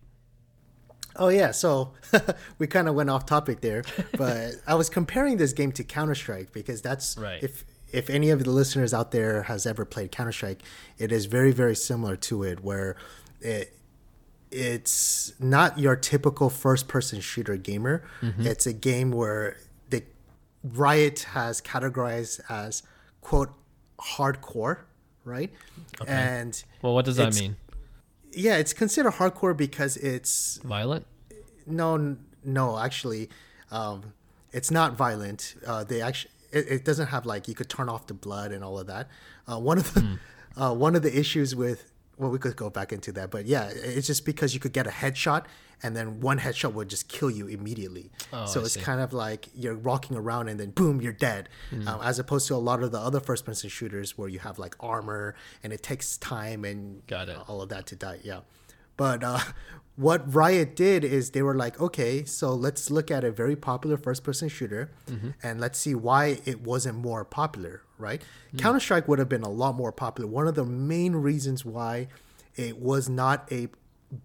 Oh 1.15 1.27
yeah, 1.29 1.51
so 1.51 1.93
we 2.57 2.65
kind 2.67 2.87
of 2.87 2.95
went 2.95 3.09
off 3.09 3.25
topic 3.25 3.61
there, 3.61 3.83
but 4.17 4.53
I 4.65 4.75
was 4.75 4.89
comparing 4.89 5.37
this 5.37 5.53
game 5.53 5.71
to 5.73 5.83
Counter 5.83 6.15
Strike 6.15 6.51
because 6.53 6.81
that's 6.81 7.17
Right. 7.17 7.43
if 7.43 7.65
if 7.91 8.09
any 8.09 8.31
of 8.31 8.43
the 8.43 8.49
listeners 8.49 8.91
out 8.91 9.11
there 9.11 9.43
has 9.43 9.67
ever 9.67 9.85
played 9.85 10.11
Counter 10.11 10.31
Strike, 10.31 10.63
it 10.97 11.11
is 11.11 11.25
very 11.25 11.51
very 11.51 11.75
similar 11.75 12.15
to 12.15 12.43
it 12.43 12.63
where 12.63 12.95
it 13.41 13.77
it's 14.53 15.33
not 15.39 15.79
your 15.79 15.95
typical 15.95 16.49
first 16.49 16.87
person 16.87 17.19
shooter 17.19 17.57
gamer. 17.57 18.03
It's 18.39 18.65
a 18.65 18.73
game 18.73 19.11
where 19.11 19.57
the 19.89 20.03
Riot 20.63 21.21
has 21.33 21.61
categorized 21.61 22.39
as 22.49 22.83
quote 23.21 23.51
hardcore, 23.99 24.79
right? 25.25 25.51
Okay. 26.01 26.11
And 26.11 26.63
Well, 26.81 26.93
what 26.93 27.05
does 27.05 27.17
that 27.17 27.33
mean? 27.35 27.55
yeah, 28.31 28.57
it's 28.57 28.73
considered 28.73 29.13
hardcore 29.13 29.55
because 29.55 29.97
it's 29.97 30.57
Violent? 30.63 31.05
no, 31.65 32.17
no, 32.43 32.77
actually, 32.77 33.29
um, 33.71 34.13
it's 34.51 34.69
not 34.69 34.93
violent. 34.97 35.55
Uh, 35.65 35.83
they 35.83 36.01
actually, 36.01 36.31
it, 36.51 36.67
it 36.69 36.85
doesn't 36.85 37.07
have 37.07 37.25
like 37.25 37.47
you 37.47 37.55
could 37.55 37.69
turn 37.69 37.89
off 37.89 38.07
the 38.07 38.13
blood 38.13 38.51
and 38.51 38.63
all 38.63 38.77
of 38.77 38.87
that. 38.87 39.07
Uh, 39.51 39.57
one 39.59 39.77
of 39.77 39.93
the, 39.93 40.01
Hmm. 40.01 40.15
uh, 40.61 40.73
one 40.73 40.95
of 40.95 41.01
the 41.01 41.17
issues 41.17 41.55
with, 41.55 41.91
well, 42.17 42.29
we 42.29 42.37
could 42.39 42.55
go 42.55 42.69
back 42.69 42.91
into 42.93 43.11
that, 43.13 43.31
but 43.31 43.45
yeah, 43.45 43.69
it's 43.73 44.07
just 44.07 44.25
because 44.25 44.53
you 44.53 44.59
could 44.59 44.73
get 44.73 44.85
a 44.87 44.91
headshot 44.91 45.45
and 45.81 45.95
then 45.95 46.21
one 46.21 46.39
headshot 46.39 46.73
would 46.73 46.87
just 46.87 47.09
kill 47.09 47.29
you 47.29 47.47
immediately. 47.47 48.11
Oh, 48.31 48.45
so 48.45 48.61
I 48.61 48.63
it's 48.65 48.73
see. 48.75 48.79
kind 48.81 49.01
of 49.01 49.13
like 49.13 49.49
you're 49.55 49.75
walking 49.75 50.15
around 50.15 50.47
and 50.47 50.59
then 50.59 50.69
boom, 50.71 51.01
you're 51.01 51.11
dead. 51.11 51.49
Hmm. 51.71 51.87
Um, 51.87 51.99
as 52.03 52.19
opposed 52.19 52.47
to 52.49 52.55
a 52.55 52.57
lot 52.57 52.83
of 52.83 52.91
the 52.91 52.99
other 52.99 53.19
first 53.19 53.45
person 53.45 53.69
shooters 53.69 54.17
where 54.17 54.29
you 54.29 54.39
have 54.39 54.59
like 54.59 54.75
armor 54.79 55.35
and 55.63 55.73
it 55.73 55.81
takes 55.83 56.17
time 56.17 56.63
and 56.65 57.05
Got 57.07 57.29
it. 57.29 57.37
all 57.47 57.61
of 57.61 57.69
that 57.69 57.87
to 57.87 57.95
die. 57.95 58.19
Yeah. 58.23 58.41
But 58.97 59.23
uh, 59.23 59.39
what 59.95 60.33
Riot 60.33 60.75
did 60.75 61.03
is 61.03 61.31
they 61.31 61.41
were 61.41 61.55
like, 61.55 61.79
okay, 61.79 62.23
so 62.25 62.53
let's 62.53 62.89
look 62.89 63.11
at 63.11 63.23
a 63.23 63.31
very 63.31 63.55
popular 63.55 63.97
first 63.97 64.23
person 64.23 64.49
shooter 64.49 64.91
Mm-hmm. 65.07 65.29
and 65.43 65.59
let's 65.61 65.79
see 65.79 65.95
why 65.95 66.39
it 66.45 66.61
wasn't 66.61 66.97
more 66.97 67.23
popular, 67.25 67.81
right? 67.97 68.21
Mm. 68.55 68.59
Counter 68.59 68.79
Strike 68.79 69.07
would 69.07 69.19
have 69.19 69.29
been 69.29 69.43
a 69.43 69.49
lot 69.49 69.75
more 69.75 69.91
popular. 69.91 70.27
One 70.29 70.47
of 70.47 70.55
the 70.55 70.65
main 70.65 71.15
reasons 71.15 71.63
why 71.65 72.07
it 72.55 72.77
was 72.79 73.09
not 73.09 73.51
a 73.51 73.67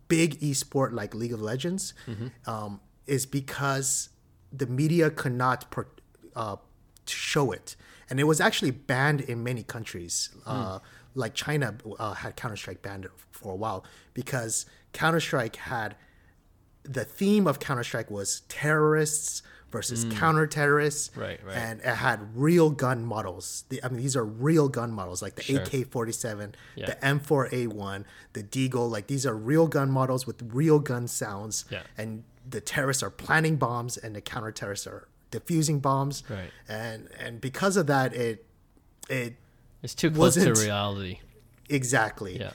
big 0.08 0.38
esport 0.40 0.92
like 0.92 1.14
League 1.14 1.32
of 1.32 1.40
Legends 1.40 1.94
Mm-hmm. 2.06 2.28
um, 2.50 2.80
is 3.06 3.25
because 3.26 4.10
the 4.52 4.66
media 4.66 5.10
could 5.10 5.32
not 5.32 5.70
per, 5.70 5.87
uh, 6.37 6.56
show 7.06 7.52
it. 7.52 7.75
And 8.10 8.18
it 8.20 8.25
was 8.25 8.40
actually 8.40 8.70
banned 8.70 9.20
in 9.22 9.42
many 9.42 9.62
countries. 9.62 10.30
Uh, 10.46 10.78
like 11.18 11.34
China 11.34 11.75
uh, 11.98 12.14
had 12.14 12.37
Counter 12.37 12.56
Strike 12.56 12.80
banned 12.82 13.06
for 13.30 13.52
a 13.52 13.56
while 13.56 13.84
because 14.14 14.66
Counter 14.92 15.20
Strike 15.20 15.56
had 15.56 15.96
the 16.84 17.04
theme 17.04 17.46
of 17.46 17.58
Counter 17.60 17.84
Strike 17.84 18.10
was 18.10 18.42
terrorists 18.48 19.42
versus 19.70 20.06
counter 20.18 20.46
terrorists. 20.46 21.14
Right, 21.14 21.38
right. 21.44 21.54
And 21.56 21.80
it 21.80 21.87
had 21.96 22.34
real 22.34 22.70
gun 22.70 23.04
models. 23.04 23.64
The, 23.68 23.84
I 23.84 23.88
mean, 23.88 23.98
these 24.00 24.16
are 24.16 24.25
real 24.25 24.68
gun 24.70 24.90
models 24.92 25.20
like 25.20 25.34
the 25.34 25.42
Sure. 25.42 25.60
AK 25.60 25.90
47, 25.90 26.54
Yeah. 26.75 26.87
the 26.87 26.94
M4A1, 27.06 28.04
the 28.32 28.42
Deagle. 28.42 28.90
Like 28.90 29.08
these 29.08 29.26
are 29.26 29.37
real 29.37 29.66
gun 29.66 29.90
models 29.90 30.26
with 30.26 30.42
real 30.54 30.78
gun 30.78 31.06
sounds. 31.06 31.66
Yeah. 31.70 31.82
And 31.98 32.25
the 32.48 32.62
terrorists 32.62 33.02
are 33.02 33.10
planting 33.10 33.56
bombs 33.56 33.98
and 33.98 34.16
the 34.16 34.22
counter 34.22 34.52
terrorists 34.52 34.87
are 34.87 35.06
diffusing 35.30 35.80
bombs. 35.80 36.22
Right. 36.30 36.50
And 36.66 37.08
and 37.18 37.38
because 37.38 37.76
of 37.76 37.87
that, 37.88 38.14
it 38.14 38.46
it 39.10 39.37
It's 39.82 39.94
too 39.94 40.11
close 40.11 40.35
to 40.35 40.52
reality. 40.54 41.20
exactly. 41.68 42.38
Yeah. 42.40 42.52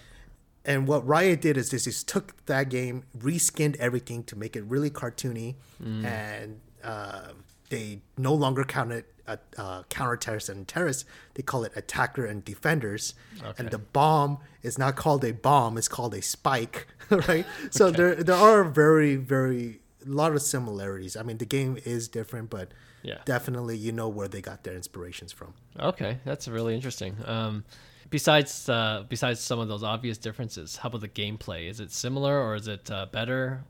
and 0.66 0.88
what 0.88 1.06
Riot 1.08 1.42
did 1.42 1.58
is 1.58 1.70
this: 1.72 1.88
is 1.88 2.04
took 2.04 2.46
that 2.46 2.70
game, 2.70 3.04
reskinned 3.18 3.76
everything 3.78 4.24
to 4.26 4.36
make 4.38 4.56
it 4.56 4.64
really 4.64 4.90
cartoony, 4.90 5.56
Mm. 5.84 6.06
and 6.06 6.60
uh, 6.84 7.30
they 7.70 8.02
no 8.18 8.34
longer 8.34 8.64
counted 8.64 9.06
uh, 9.28 9.38
uh, 9.58 9.84
counter 9.90 10.18
terrorists 10.18 10.50
and 10.50 10.68
terrorists. 10.68 11.06
They 11.36 11.44
call 11.44 11.64
it 11.64 11.72
attacker 11.76 12.26
and 12.26 12.44
defenders. 12.44 13.14
Okay. 13.42 13.54
And 13.58 13.72
the 13.72 13.78
bomb 13.78 14.40
is 14.62 14.78
not 14.78 14.96
called 14.96 15.24
a 15.24 15.32
bomb; 15.34 15.78
it's 15.78 15.88
called 15.88 16.14
a 16.14 16.22
spike, 16.22 16.88
right? 17.10 17.46
So 17.72 17.90
there 17.92 18.16
there 18.16 18.36
are 18.36 18.64
very 18.66 19.16
very 19.16 19.80
a 20.06 20.10
lot 20.10 20.34
of 20.34 20.42
similarities. 20.42 21.16
I 21.16 21.24
mean, 21.24 21.38
the 21.38 21.46
game 21.46 21.78
is 21.86 22.10
different, 22.10 22.50
but 22.50 22.72
Yeah. 23.04 23.20
definitely 23.26 23.78
you 23.78 23.92
know 23.92 24.08
where 24.08 24.28
they 24.28 24.42
got 24.42 24.64
their 24.64 24.76
inspirations 24.76 25.32
from. 25.32 25.54
Okay, 25.80 26.20
that's 26.26 26.48
really 26.48 26.74
interesting. 26.74 27.18
Um, 27.26 27.66
besides 28.10 28.70
uh, 28.70 29.04
besides 29.10 29.40
some 29.40 29.60
of 29.60 29.68
those 29.68 29.84
obvious 29.84 30.18
differences, 30.18 30.78
how 30.78 30.88
about 30.88 31.02
the 31.02 31.10
gameplay? 31.10 31.70
Is 31.70 31.80
it 31.80 31.92
similar 31.92 32.42
or 32.42 32.56
is 32.56 32.68
it 32.68 32.90
uh, 32.90 33.06
better? 33.08 33.64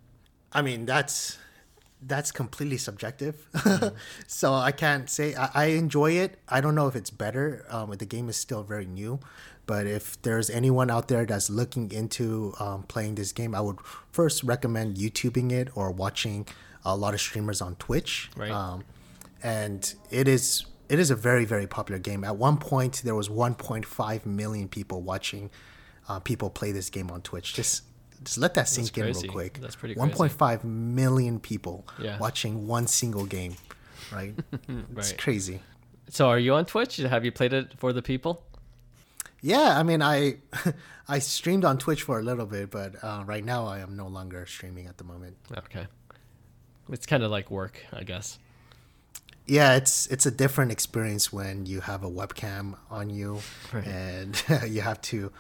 I 0.52 0.62
mean, 0.62 0.86
that's 0.86 1.38
that's 2.06 2.32
completely 2.32 2.78
subjective. 2.78 3.48
so 4.28 4.54
I 4.54 4.72
can't 4.72 5.10
say 5.10 5.36
I, 5.36 5.50
I 5.54 5.66
enjoy 5.66 6.12
it. 6.12 6.40
I 6.48 6.62
don't 6.62 6.76
know 6.76 6.88
if 6.88 6.96
it's 6.96 7.10
better. 7.10 7.66
Um, 7.70 7.92
the 7.92 8.06
game 8.06 8.30
is 8.30 8.38
still 8.38 8.64
very 8.64 8.86
new, 8.86 9.20
but 9.66 9.88
if 9.88 10.22
there's 10.22 10.50
anyone 10.50 10.92
out 10.92 11.08
there 11.08 11.26
that's 11.26 11.50
looking 11.50 11.92
into 11.92 12.54
um, 12.60 12.84
playing 12.84 13.16
this 13.16 13.32
game, 13.32 13.56
I 13.56 13.62
would 13.62 13.80
first 14.12 14.44
recommend 14.44 14.98
YouTubing 14.98 15.52
it 15.52 15.70
or 15.76 15.92
watching 15.92 16.48
a 16.86 16.96
lot 16.96 17.14
of 17.14 17.22
streamers 17.22 17.62
on 17.62 17.76
Twitch. 17.76 18.30
Right. 18.36 18.52
Um, 18.52 18.84
and 19.44 19.94
it 20.10 20.28
is 20.28 20.66
it 20.90 21.00
is 21.00 21.12
a 21.12 21.16
very 21.16 21.46
very 21.46 21.68
popular 21.68 22.00
game. 22.00 22.24
At 22.24 22.38
one 22.38 22.58
point, 22.58 23.02
there 23.04 23.16
was 23.16 23.30
1.5 23.30 24.26
million 24.26 24.68
people 24.68 25.02
watching 25.02 25.50
uh, 26.10 26.20
people 26.20 26.50
play 26.50 26.72
this 26.72 26.90
game 26.90 27.10
on 27.12 27.22
Twitch. 27.22 27.54
Just 27.54 27.84
just 28.24 28.38
let 28.38 28.54
that 28.54 28.68
sink 28.70 28.98
in 28.98 29.06
real 29.06 29.24
quick. 29.24 29.60
That's 29.62 29.76
pretty 29.76 29.96
crazy. 29.96 30.10
1.5 30.12 30.64
million 30.64 31.40
people 31.40 31.86
Yeah. 32.00 32.18
watching 32.20 32.68
one 32.68 32.88
single 32.88 33.26
game, 33.26 33.56
right? 34.14 34.34
It's 34.98 35.14
crazy. 35.14 35.62
So, 36.10 36.30
are 36.30 36.40
you 36.40 36.54
on 36.54 36.66
Twitch? 36.66 36.98
Have 36.98 37.26
you 37.26 37.32
played 37.32 37.54
it 37.54 37.74
for 37.78 37.92
the 37.94 38.02
people? 38.02 38.44
Yeah, 39.42 39.78
I 39.78 39.84
mean, 39.84 40.02
I 40.02 40.38
I 41.08 41.20
streamed 41.20 41.66
on 41.66 41.78
Twitch 41.78 42.04
for 42.04 42.20
a 42.20 42.24
little 42.24 42.46
bit, 42.46 42.72
but 42.72 42.96
uh, 43.04 43.24
right 43.26 43.44
now 43.44 43.66
I 43.68 43.80
am 43.80 43.96
no 43.98 44.08
longer 44.08 44.46
streaming 44.46 44.88
at 44.88 44.98
the 44.98 45.04
moment. 45.04 45.36
Okay, 45.58 45.88
it's 46.90 47.06
kind 47.06 47.24
of 47.24 47.32
like 47.32 47.52
work, 47.52 47.80
I 47.92 48.04
guess. 48.04 48.40
Yeah, 49.46 49.76
it's 49.76 50.08
it's 50.08 50.26
a 50.26 50.32
different 50.32 50.72
experience 50.72 51.34
when 51.34 51.66
you 51.66 51.82
have 51.82 52.04
a 52.04 52.10
webcam 52.10 52.76
on 52.90 53.10
you 53.10 53.40
Right. 53.74 53.86
and 53.86 54.44
you 54.68 54.82
have 54.82 55.02
to 55.04 55.32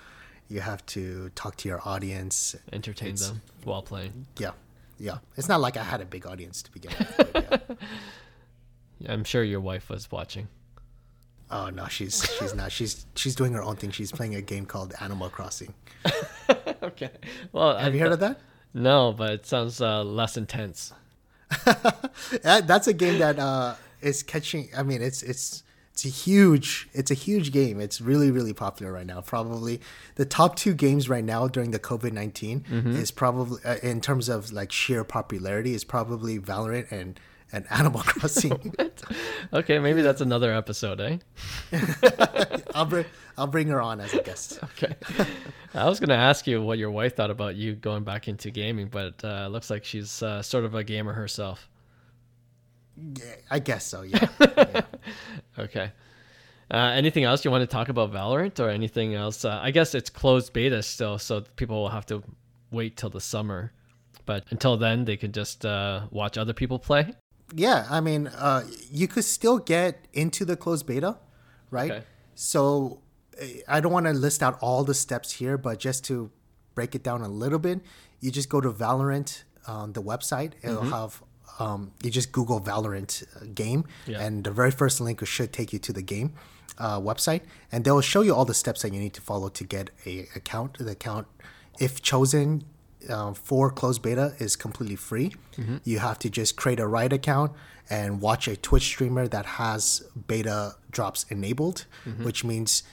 you 0.49 0.59
have 0.59 0.85
to 0.87 1.29
talk 1.35 1.55
to 1.57 1.69
your 1.69 1.79
audience. 1.87 2.55
Entertain 2.71 3.09
It's- 3.13 3.27
them 3.29 3.41
while 3.63 3.81
playing. 3.81 4.27
Yeah, 4.37 4.51
yeah. 4.99 5.19
It's 5.37 5.47
not 5.47 5.61
like 5.61 5.77
I 5.77 5.83
had 5.83 6.01
a 6.01 6.05
big 6.05 6.25
audience 6.27 6.61
to 6.63 6.71
begin 6.71 6.91
with. 6.99 7.77
yeah. 8.99 9.09
I'm 9.13 9.23
sure 9.23 9.43
your 9.43 9.61
wife 9.61 9.89
was 9.89 10.11
watching. 10.11 10.47
Oh 11.49 11.69
no, 11.69 11.87
she's 11.87 12.25
she's 12.39 12.53
not. 12.53 12.71
She's 12.71 13.05
she's 13.15 13.35
doing 13.35 13.53
her 13.53 13.63
own 13.63 13.75
thing. 13.77 13.91
She's 13.91 14.11
playing 14.11 14.35
a 14.35 14.41
game 14.41 14.65
called 14.65 14.93
Animal 14.99 15.29
Crossing. 15.29 15.73
okay. 16.83 17.11
Well, 17.51 17.77
Have 17.77 17.93
you 17.93 18.01
heard 18.01 18.11
of 18.11 18.19
that? 18.19 18.39
No, 18.73 19.13
but 19.13 19.31
it 19.31 19.45
sounds 19.45 19.79
uh, 19.79 20.03
less 20.03 20.35
intense. 20.35 20.91
that's 22.41 22.87
a 22.87 22.93
game 22.93 23.19
that 23.19 23.37
uh, 23.37 23.75
is 24.03 24.23
catching. 24.23 24.69
I 24.75 24.83
mean, 24.83 25.01
it's 25.01 25.23
it's 25.23 25.63
it's 25.91 26.05
a 26.05 26.09
huge 26.09 26.89
it's 26.93 27.11
a 27.11 27.13
huge 27.13 27.51
game. 27.51 27.79
It's 27.79 28.01
really 28.01 28.31
really 28.31 28.53
popular 28.53 28.91
right 28.91 29.05
now. 29.05 29.21
Probably 29.21 29.79
the 30.15 30.25
top 30.25 30.55
two 30.55 30.73
games 30.73 31.07
right 31.07 31.23
now 31.23 31.47
during 31.47 31.71
the 31.71 31.79
COVID 31.79 32.11
19 32.11 32.65
is 32.95 33.11
probably 33.11 33.59
uh, 33.63 33.75
in 33.83 34.01
terms 34.01 34.27
of 34.29 34.51
like 34.51 34.71
sheer 34.71 35.03
popularity 35.03 35.73
is 35.73 35.83
probably 35.83 36.39
Valorant 36.39 36.91
and 36.91 37.19
and 37.51 37.67
Animal 37.69 38.01
Crossing. 38.05 38.73
Okay, 39.53 39.77
maybe 39.77 40.01
that's 40.01 40.21
another 40.21 40.51
episode, 40.51 40.99
eh? 40.99 41.17
I'll 42.73 42.85
bring 42.85 43.05
I'll 43.37 43.47
bring 43.47 43.67
her 43.67 43.79
on 43.79 43.99
as 44.01 44.13
a 44.15 44.23
guest. 44.23 44.59
Okay. 44.63 44.95
I 45.75 45.87
was 45.87 45.99
gonna 45.99 46.15
ask 46.15 46.47
you 46.47 46.61
what 46.63 46.79
your 46.79 46.89
wife 46.89 47.15
thought 47.15 47.29
about 47.29 47.55
you 47.55 47.75
going 47.75 48.03
back 48.03 48.27
into 48.27 48.49
gaming, 48.49 48.87
but 48.87 49.23
uh, 49.23 49.47
looks 49.47 49.69
like 49.69 49.85
she's 49.85 50.23
uh, 50.23 50.41
sort 50.41 50.65
of 50.65 50.73
a 50.73 50.83
gamer 50.83 51.13
herself. 51.13 51.69
Yeah, 52.97 53.35
I 53.49 53.59
guess 53.59 53.85
so. 53.85 54.01
Yeah. 54.03 54.27
yeah. 54.39 54.81
Okay. 55.59 55.91
Uh, 56.71 56.77
anything 56.95 57.23
else 57.23 57.45
you 57.45 57.51
want 57.51 57.61
to 57.61 57.67
talk 57.67 57.89
about 57.89 58.11
Valorant 58.11 58.59
or 58.59 58.69
anything 58.69 59.13
else? 59.13 59.45
Uh, 59.45 59.59
I 59.61 59.69
guess 59.71 59.93
it's 59.93 60.09
closed 60.09 60.53
beta 60.53 60.81
still, 60.81 61.19
so 61.19 61.41
people 61.55 61.75
will 61.81 61.89
have 61.89 62.05
to 62.07 62.23
wait 62.71 62.97
till 62.97 63.09
the 63.09 63.21
summer. 63.21 63.71
But 64.25 64.45
until 64.49 64.77
then, 64.77 65.05
they 65.05 65.17
can 65.17 65.31
just 65.31 65.65
uh, 65.65 66.07
watch 66.09 66.37
other 66.37 66.53
people 66.53 66.79
play. 66.79 67.13
Yeah, 67.53 67.85
I 67.89 67.99
mean, 67.99 68.27
uh, 68.27 68.63
you 68.89 69.07
could 69.07 69.25
still 69.25 69.59
get 69.59 70.07
into 70.13 70.45
the 70.45 70.55
closed 70.55 70.87
beta, 70.87 71.17
right? 71.69 71.91
Okay. 71.91 72.03
So 72.35 73.01
I 73.67 73.79
don't 73.79 73.91
want 73.91 74.05
to 74.07 74.13
list 74.13 74.41
out 74.41 74.57
all 74.61 74.83
the 74.83 74.93
steps 74.95 75.33
here, 75.33 75.57
but 75.57 75.77
just 75.79 76.03
to 76.05 76.31
break 76.73 76.95
it 76.95 77.03
down 77.03 77.21
a 77.21 77.27
little 77.29 77.59
bit, 77.59 77.81
you 78.19 78.31
just 78.31 78.49
go 78.49 78.59
to 78.61 78.71
Valorant 78.71 79.43
on 79.67 79.93
the 79.93 80.01
website. 80.01 80.53
It'll 80.63 80.77
Mm-hmm. 80.81 80.91
have 80.91 81.21
um, 81.59 81.91
you 82.03 82.09
just 82.09 82.31
Google 82.31 82.59
Valorant 82.59 83.23
uh, 83.35 83.45
game, 83.53 83.85
Yeah. 84.07 84.21
and 84.21 84.43
the 84.43 84.51
very 84.51 84.71
first 84.71 84.99
link 85.01 85.25
should 85.25 85.51
take 85.53 85.71
you 85.73 85.79
to 85.79 85.93
the 85.93 86.01
game 86.01 86.33
uh, 86.77 86.99
website, 86.99 87.41
and 87.71 87.83
they'll 87.85 88.01
show 88.01 88.21
you 88.21 88.33
all 88.35 88.45
the 88.45 88.53
steps 88.53 88.81
that 88.81 88.93
you 88.93 88.99
need 88.99 89.13
to 89.13 89.21
follow 89.21 89.49
to 89.49 89.63
get 89.63 89.89
a 90.05 90.27
account. 90.35 90.77
The 90.79 90.91
account, 90.91 91.27
if 91.79 92.01
chosen 92.01 92.63
uh, 93.09 93.33
for 93.33 93.69
closed 93.69 94.01
beta, 94.01 94.33
is 94.39 94.55
completely 94.55 94.95
free. 94.95 95.33
You 95.83 95.99
have 95.99 96.17
to 96.19 96.29
just 96.29 96.55
create 96.55 96.79
a 96.79 96.87
Riot 96.87 97.13
account 97.13 97.51
and 97.89 98.21
watch 98.21 98.47
a 98.47 98.55
Twitch 98.55 98.83
streamer 98.83 99.27
that 99.27 99.45
has 99.45 100.01
beta 100.27 100.75
drops 100.89 101.25
enabled, 101.29 101.85
which 102.21 102.43
means 102.43 102.83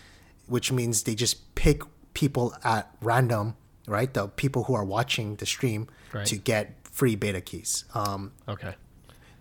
which 0.46 0.72
means 0.72 1.04
they 1.04 1.14
just 1.14 1.54
pick 1.54 1.82
people 2.12 2.52
at 2.64 2.90
random, 3.00 3.54
right? 3.86 4.12
The 4.12 4.26
people 4.26 4.64
who 4.64 4.74
are 4.74 4.84
watching 4.84 5.36
the 5.36 5.46
stream 5.46 5.86
Right. 6.12 6.26
to 6.26 6.36
get 6.36 6.79
free 7.00 7.16
beta 7.16 7.40
keys. 7.40 7.84
Um, 7.94 8.32
Okay. 8.54 8.74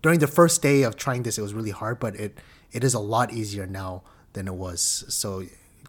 during 0.02 0.20
the 0.20 0.28
first 0.40 0.62
day 0.62 0.84
of 0.88 0.96
trying 0.96 1.24
this, 1.24 1.38
it 1.38 1.42
was 1.48 1.54
really 1.54 1.72
hard, 1.82 2.00
but 2.00 2.16
it 2.16 2.32
it 2.72 2.84
is 2.84 2.94
a 2.94 3.00
lot 3.16 3.28
easier 3.34 3.66
now 3.68 4.04
than 4.34 4.48
it 4.48 4.54
was. 4.66 5.04
So 5.20 5.44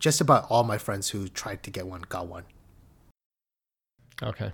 just 0.06 0.20
about 0.20 0.42
all 0.50 0.64
my 0.64 0.78
friends 0.78 1.10
who 1.12 1.28
tried 1.28 1.62
to 1.62 1.70
get 1.70 1.86
one 1.86 2.02
got 2.08 2.26
one. 2.26 2.44
Okay. 4.22 4.52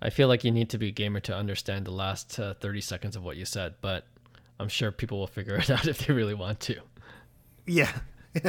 I 0.00 0.10
feel 0.10 0.28
like 0.28 0.44
you 0.44 0.52
need 0.52 0.68
to 0.70 0.78
be 0.78 0.88
a 0.88 0.92
gamer 1.02 1.20
to 1.20 1.34
understand 1.34 1.84
the 1.86 1.90
last 2.04 2.38
uh, 2.38 2.54
30 2.54 2.80
seconds 2.80 3.16
of 3.16 3.22
what 3.24 3.36
you 3.36 3.44
said, 3.44 3.74
but 3.80 4.04
I'm 4.60 4.68
sure 4.68 4.90
people 4.92 5.18
will 5.18 5.26
figure 5.38 5.56
it 5.62 5.70
out 5.70 5.86
if 5.86 5.98
they 6.06 6.12
really 6.14 6.34
want 6.34 6.60
to. 6.60 6.76
Yeah, 7.66 7.92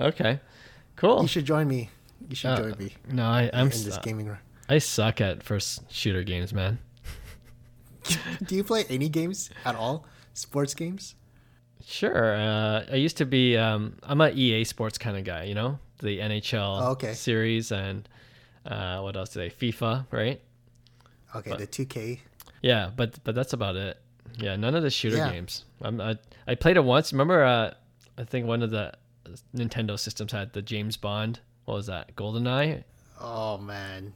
Okay. 0.00 0.40
Cool. 0.96 1.22
you 1.22 1.28
should 1.28 1.44
join 1.44 1.68
me. 1.68 1.90
You 2.28 2.36
should 2.36 2.50
Uh, 2.50 2.56
join 2.70 2.78
me 2.78 2.94
No, 3.10 3.24
I, 3.26 3.50
I'm 3.52 3.66
in 3.66 3.84
this 3.84 3.94
su- 3.94 4.00
gaming. 4.02 4.26
room. 4.26 4.38
I 4.72 4.78
suck 4.78 5.20
at 5.20 5.42
first 5.42 5.92
shooter 5.92 6.22
games, 6.22 6.54
man. 6.54 6.78
Do 8.46 8.54
you 8.56 8.64
play 8.64 8.84
any 8.88 9.08
games 9.10 9.50
at 9.66 9.74
all? 9.74 10.06
Sports 10.32 10.72
games? 10.74 11.14
Sure. 11.84 12.34
Uh, 12.34 12.84
I 12.90 12.94
used 12.96 13.18
to 13.18 13.26
be. 13.26 13.56
Um, 13.58 13.96
I'm 14.02 14.20
a 14.22 14.30
EA 14.30 14.64
Sports 14.64 14.96
kind 14.96 15.16
of 15.18 15.24
guy. 15.24 15.44
You 15.44 15.54
know, 15.54 15.78
the 15.98 16.20
NHL 16.20 16.80
Oh, 16.82 16.90
okay. 16.92 17.12
series 17.12 17.70
and 17.70 18.08
uh, 18.64 19.00
what 19.00 19.14
else 19.16 19.28
today? 19.30 19.50
FIFA, 19.50 20.06
right? 20.10 20.40
Okay, 21.36 21.50
But- 21.50 21.58
the 21.58 21.66
2K. 21.66 22.20
Yeah, 22.62 22.90
but 22.96 23.22
but 23.24 23.34
that's 23.34 23.52
about 23.52 23.76
it. 23.76 23.98
Yeah, 24.38 24.56
none 24.56 24.74
of 24.74 24.82
the 24.82 24.90
shooter 24.90 25.16
Yeah. 25.18 25.30
games. 25.32 25.64
I'm, 25.82 26.00
I 26.00 26.16
I 26.46 26.54
played 26.54 26.76
it 26.76 26.84
once. 26.84 27.12
Remember? 27.12 27.44
Uh, 27.44 27.74
I 28.16 28.24
think 28.24 28.46
one 28.46 28.62
of 28.62 28.70
the 28.70 28.92
Nintendo 29.54 29.98
systems 29.98 30.32
had 30.32 30.52
the 30.54 30.62
James 30.62 30.96
Bond. 30.96 31.40
What 31.66 31.74
was 31.74 31.86
that? 31.88 32.14
GoldenEye, 32.16 32.84
Oh 33.20 33.58
man. 33.58 34.14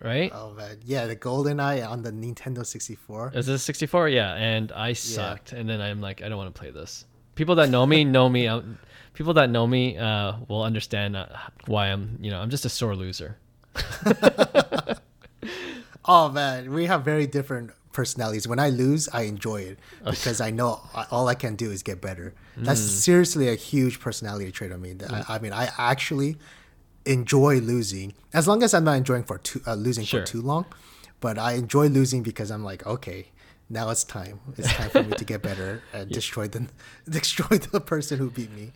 Right? 0.00 0.30
Oh 0.34 0.52
man. 0.52 0.78
Yeah, 0.84 1.06
the 1.06 1.16
GoldenEye 1.16 1.88
on 1.88 2.02
the 2.02 2.12
Nintendo 2.12 2.64
64. 2.64 3.32
Is 3.34 3.46
this 3.46 3.62
64? 3.64 4.08
Yeah, 4.10 4.34
and 4.34 4.70
I 4.72 4.92
sucked. 4.92 5.52
And 5.52 5.68
then 5.68 5.80
I'm 5.80 6.00
like, 6.00 6.22
I 6.22 6.28
don't 6.28 6.38
want 6.38 6.54
to 6.54 6.58
play 6.58 6.70
this. 6.70 7.04
People 7.34 7.56
that 7.56 7.68
know 7.68 7.84
me 7.86 8.04
know 8.16 8.28
me. 8.28 8.46
Um, 8.46 8.78
people 9.14 9.34
that 9.34 9.50
know 9.50 9.66
me 9.66 9.98
uh, 9.98 10.34
will 10.48 10.62
understand 10.62 11.16
uh, 11.16 11.26
why 11.66 11.88
I'm. 11.88 12.18
You 12.20 12.30
know, 12.30 12.40
I'm 12.40 12.50
just 12.50 12.64
a 12.64 12.68
sore 12.68 12.94
loser. 12.96 13.36
Oh 16.10 16.30
man, 16.30 16.72
we 16.72 16.86
have 16.86 17.04
very 17.04 17.26
different 17.26 17.70
personalities. 17.92 18.48
When 18.48 18.58
I 18.58 18.70
lose, 18.70 19.10
I 19.12 19.22
enjoy 19.22 19.60
it 19.62 19.78
because 20.04 20.40
I 20.40 20.50
know 20.50 20.80
all 21.10 21.28
I 21.28 21.34
can 21.34 21.54
do 21.54 21.70
is 21.70 21.82
get 21.82 22.00
better. 22.00 22.32
That's 22.56 22.80
Mm. 22.80 22.88
seriously 22.88 23.48
a 23.50 23.54
huge 23.54 24.00
personality 24.00 24.50
trait 24.50 24.72
of 24.72 24.80
me. 24.80 24.94
I, 25.10 25.34
I 25.34 25.38
mean, 25.38 25.52
I 25.52 25.68
actually 25.76 26.38
enjoy 27.06 27.58
losing 27.60 28.14
as 28.32 28.46
long 28.46 28.62
as 28.62 28.74
I'm 28.74 28.84
not 28.84 28.96
enjoying 28.96 29.24
for 29.24 29.38
too 29.38 29.60
uh, 29.66 29.74
losing 29.74 30.04
Sure. 30.04 30.20
for 30.20 30.26
too 30.26 30.42
long. 30.42 30.66
But 31.20 31.38
I 31.38 31.54
enjoy 31.54 31.88
losing 31.88 32.22
because 32.22 32.50
I'm 32.50 32.62
like, 32.62 32.86
okay, 32.86 33.28
now 33.68 33.90
it's 33.90 34.04
time. 34.04 34.38
It's 34.56 34.72
time 34.72 34.88
for 34.90 35.02
me 35.02 35.12
to 35.16 35.24
get 35.24 35.42
better 35.42 35.82
and 35.92 36.08
destroy 36.10 36.46
the 36.48 36.68
destroy 37.08 37.58
the 37.58 37.80
person 37.80 38.18
who 38.18 38.30
beat 38.30 38.52
me. 38.52 38.72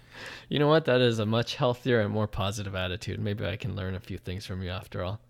You 0.49 0.59
know 0.59 0.69
what? 0.69 0.85
That 0.87 1.01
is 1.01 1.19
a 1.19 1.27
much 1.27 1.55
healthier 1.55 2.01
and 2.01 2.11
more 2.13 2.27
positive 2.27 2.75
attitude. 2.75 3.21
Maybe 3.21 3.47
I 3.47 3.57
can 3.57 3.77
learn 3.77 3.95
a 3.95 4.01
few 4.01 4.19
things 4.19 4.45
from 4.45 4.63
you 4.63 4.71
after 4.71 5.03
all. 5.05 5.21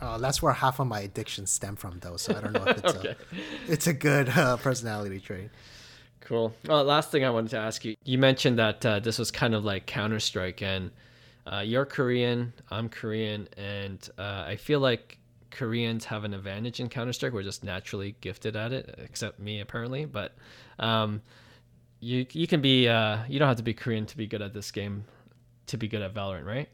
Uh, 0.00 0.18
that's 0.18 0.42
where 0.42 0.52
half 0.52 0.78
of 0.78 0.86
my 0.86 1.00
addictions 1.00 1.50
stem 1.50 1.74
from, 1.76 1.98
though. 2.00 2.16
So 2.18 2.36
I 2.36 2.40
don't 2.42 2.52
know 2.52 2.64
if 2.66 2.78
it's 2.78 2.94
okay. 2.96 3.08
a 3.10 3.72
it's 3.72 3.86
a 3.86 3.92
good 3.94 4.28
uh, 4.30 4.56
personality 4.58 5.20
trait. 5.20 5.50
Cool. 6.20 6.52
Well, 6.66 6.82
last 6.82 7.12
thing 7.12 7.24
I 7.24 7.30
wanted 7.30 7.50
to 7.50 7.58
ask 7.58 7.84
you, 7.84 7.96
you 8.04 8.18
mentioned 8.18 8.58
that 8.58 8.84
uh, 8.84 8.98
this 8.98 9.18
was 9.18 9.30
kind 9.30 9.54
of 9.54 9.64
like 9.64 9.86
Counter 9.86 10.18
Strike, 10.20 10.60
and 10.60 10.90
uh, 11.50 11.60
you're 11.60 11.84
Korean, 11.84 12.52
I'm 12.70 12.88
Korean, 12.88 13.48
and 13.56 14.08
uh, 14.18 14.44
I 14.46 14.56
feel 14.56 14.80
like 14.80 15.18
Koreans 15.50 16.04
have 16.06 16.24
an 16.24 16.34
advantage 16.34 16.80
in 16.80 16.88
Counter 16.88 17.12
Strike. 17.12 17.32
We're 17.32 17.42
just 17.42 17.62
naturally 17.62 18.16
gifted 18.20 18.56
at 18.56 18.72
it, 18.72 18.94
except 18.98 19.38
me 19.38 19.60
apparently. 19.60 20.04
But 20.04 20.34
um, 20.78 21.22
you 22.00 22.26
you 22.32 22.46
can 22.46 22.60
be 22.60 22.88
uh, 22.88 23.18
you 23.28 23.38
don't 23.38 23.48
have 23.48 23.56
to 23.58 23.62
be 23.62 23.74
Korean 23.74 24.06
to 24.06 24.16
be 24.16 24.26
good 24.26 24.42
at 24.42 24.54
this 24.54 24.70
game, 24.70 25.04
to 25.68 25.76
be 25.76 25.88
good 25.88 26.02
at 26.02 26.12
Valorant, 26.14 26.44
right? 26.44 26.68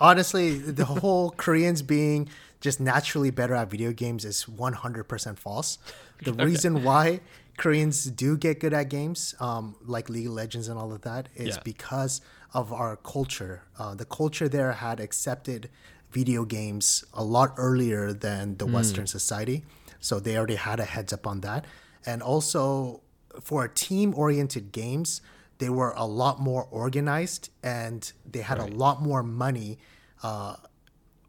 Honestly, 0.00 0.58
the 0.58 0.84
whole 0.84 1.30
Koreans 1.36 1.82
being 1.82 2.28
just 2.60 2.80
naturally 2.80 3.30
better 3.30 3.54
at 3.54 3.70
video 3.70 3.92
games 3.92 4.24
is 4.24 4.44
100% 4.44 5.38
false. 5.38 5.78
The 6.22 6.30
okay. 6.32 6.44
reason 6.44 6.82
why 6.82 7.20
Koreans 7.58 8.04
do 8.04 8.36
get 8.36 8.60
good 8.60 8.72
at 8.72 8.88
games, 8.88 9.34
um, 9.40 9.74
like 9.84 10.08
League 10.08 10.28
of 10.28 10.32
Legends 10.32 10.68
and 10.68 10.78
all 10.78 10.92
of 10.92 11.02
that, 11.02 11.28
is 11.34 11.56
yeah. 11.56 11.62
because 11.64 12.20
of 12.54 12.72
our 12.72 12.96
culture. 12.96 13.62
Uh, 13.78 13.94
the 13.94 14.04
culture 14.04 14.48
there 14.48 14.72
had 14.72 15.00
accepted 15.00 15.68
video 16.10 16.44
games 16.44 17.04
a 17.12 17.22
lot 17.22 17.52
earlier 17.58 18.12
than 18.12 18.56
the 18.56 18.66
mm. 18.66 18.72
Western 18.72 19.06
society. 19.06 19.64
So 20.00 20.20
they 20.20 20.36
already 20.36 20.54
had 20.54 20.78
a 20.80 20.84
heads 20.84 21.12
up 21.12 21.26
on 21.26 21.40
that. 21.40 21.64
And 22.06 22.22
also, 22.22 23.02
for 23.40 23.66
team 23.68 24.14
oriented 24.16 24.70
games, 24.72 25.20
they 25.58 25.68
were 25.68 25.92
a 25.96 26.06
lot 26.06 26.40
more 26.40 26.68
organized 26.70 27.50
and 27.62 28.10
they 28.24 28.40
had 28.40 28.58
right. 28.58 28.72
a 28.72 28.74
lot 28.74 29.02
more 29.02 29.24
money 29.24 29.78
uh, 30.22 30.54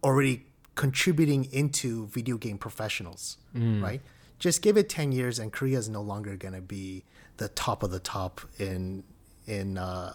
already 0.04 0.46
contributing 0.76 1.46
into 1.52 2.06
video 2.08 2.38
game 2.38 2.60
professionals, 2.60 3.38
mm. 3.56 3.82
right? 3.82 4.02
Just 4.40 4.62
give 4.62 4.78
it 4.78 4.90
10 4.90 5.12
years 5.12 5.38
and 5.38 5.52
Korea 5.52 5.78
is 5.78 5.90
no 5.90 6.02
longer 6.02 6.36
going 6.36 6.54
to 6.54 6.62
be 6.62 7.04
the 7.38 7.50
top 7.50 7.84
of 7.84 7.92
the 7.92 8.00
top 8.00 8.42
in 8.58 9.04
in 9.46 9.78
uh, 9.78 10.14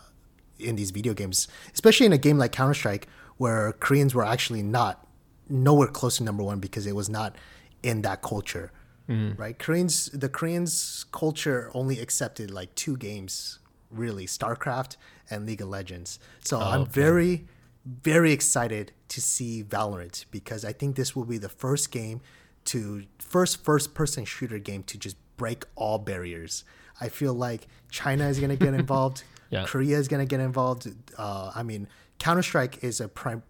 in 0.58 0.76
these 0.76 0.90
video 0.90 1.14
games, 1.14 1.48
especially 1.72 2.06
in 2.06 2.12
a 2.12 2.18
game 2.18 2.38
like 2.38 2.52
Counter 2.52 2.74
Strike 2.74 3.08
where 3.36 3.72
Koreans 3.72 4.14
were 4.14 4.24
actually 4.24 4.62
not 4.62 5.06
nowhere 5.48 5.88
close 5.88 6.18
to 6.18 6.24
number 6.24 6.42
one 6.42 6.60
because 6.60 6.86
it 6.86 6.94
was 6.94 7.08
not 7.08 7.36
in 7.82 8.02
that 8.02 8.22
culture, 8.22 8.72
mm-hmm. 9.08 9.40
right? 9.40 9.58
Koreans, 9.58 10.06
the 10.06 10.28
Koreans 10.28 11.04
culture 11.12 11.70
only 11.74 11.98
accepted 12.00 12.50
like 12.50 12.74
two 12.74 12.96
games, 12.96 13.58
really, 13.90 14.26
StarCraft 14.26 14.96
and 15.30 15.46
League 15.46 15.60
of 15.60 15.68
Legends. 15.68 16.18
So 16.44 16.58
oh, 16.58 16.62
I'm 16.62 16.82
okay. 16.82 16.90
very, 16.92 17.46
very 17.84 18.32
excited 18.32 18.92
to 19.08 19.20
see 19.20 19.62
Valorant 19.62 20.24
because 20.30 20.64
I 20.64 20.72
think 20.72 20.96
this 20.96 21.14
will 21.14 21.24
be 21.24 21.38
the 21.38 21.48
first 21.48 21.90
game 21.90 22.20
to 22.66 23.04
first 23.18 23.64
first 23.64 23.94
person 23.94 24.24
shooter 24.24 24.58
game 24.58 24.82
to 24.84 24.98
just 24.98 25.16
break 25.36 25.64
all 25.74 25.98
barriers. 25.98 26.64
I 27.00 27.08
feel 27.08 27.34
like 27.34 27.66
China 27.90 28.28
is 28.28 28.38
gonna 28.40 28.56
get 28.56 28.74
involved. 28.82 29.24
yeah. 29.50 29.64
Korea 29.64 29.98
is 29.98 30.08
gonna 30.08 30.26
get 30.26 30.40
involved. 30.40 30.88
Uh, 31.18 31.52
I 31.54 31.62
mean, 31.62 31.88
Counter 32.18 32.42
Strike 32.42 32.82
is 32.84 33.00
a 33.00 33.08
prime, 33.08 33.42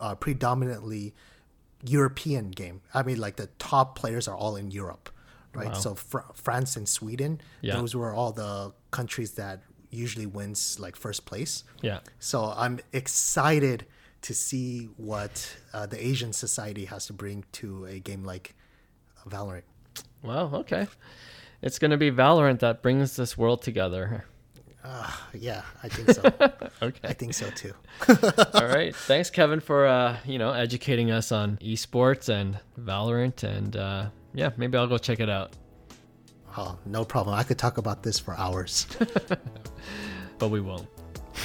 uh, 0.00 0.14
predominantly 0.14 1.14
European 1.84 2.50
game. 2.50 2.80
I 2.94 3.02
mean, 3.02 3.18
like 3.18 3.36
the 3.36 3.48
top 3.58 3.98
players 3.98 4.28
are 4.28 4.36
all 4.36 4.56
in 4.56 4.70
Europe, 4.70 5.10
right? 5.54 5.68
Wow. 5.68 5.72
So 5.74 5.94
fr- 5.94 6.30
France 6.34 6.76
and 6.76 6.88
Sweden, 6.88 7.40
yeah. 7.60 7.76
those 7.76 7.94
were 7.94 8.14
all 8.14 8.32
the 8.32 8.72
countries 8.90 9.32
that 9.32 9.62
usually 9.90 10.26
wins 10.26 10.78
like 10.80 10.96
first 10.96 11.26
place. 11.26 11.64
Yeah. 11.82 12.00
So 12.18 12.54
I'm 12.56 12.80
excited 12.92 13.86
to 14.22 14.34
see 14.34 14.88
what 14.96 15.56
uh, 15.74 15.86
the 15.86 16.04
Asian 16.04 16.32
society 16.32 16.84
has 16.86 17.06
to 17.06 17.12
bring 17.12 17.44
to 17.52 17.84
a 17.86 17.98
game 17.98 18.24
like 18.24 18.54
Valorant. 19.28 19.62
Wow. 20.22 20.50
Okay. 20.54 20.86
It's 21.62 21.78
going 21.78 21.92
to 21.92 21.96
be 21.96 22.10
Valorant 22.10 22.60
that 22.60 22.82
brings 22.82 23.16
this 23.16 23.38
world 23.38 23.62
together. 23.62 24.24
Uh, 24.84 25.10
yeah, 25.32 25.62
I 25.82 25.88
think 25.88 26.10
so. 26.10 26.22
okay. 26.82 27.08
I 27.08 27.12
think 27.12 27.34
so 27.34 27.48
too. 27.50 27.72
All 28.54 28.66
right. 28.66 28.94
Thanks, 28.94 29.30
Kevin, 29.30 29.60
for 29.60 29.86
uh, 29.86 30.16
you 30.24 30.38
know 30.38 30.52
educating 30.52 31.12
us 31.12 31.30
on 31.30 31.56
esports 31.58 32.28
and 32.28 32.58
Valorant, 32.80 33.44
and 33.44 33.76
uh, 33.76 34.06
yeah, 34.34 34.50
maybe 34.56 34.76
I'll 34.76 34.88
go 34.88 34.98
check 34.98 35.20
it 35.20 35.30
out. 35.30 35.52
Oh, 36.56 36.76
no 36.84 37.04
problem. 37.04 37.36
I 37.36 37.44
could 37.44 37.58
talk 37.58 37.78
about 37.78 38.02
this 38.02 38.18
for 38.18 38.36
hours. 38.36 38.86
but 40.38 40.48
we 40.48 40.60
won't. 40.60 40.86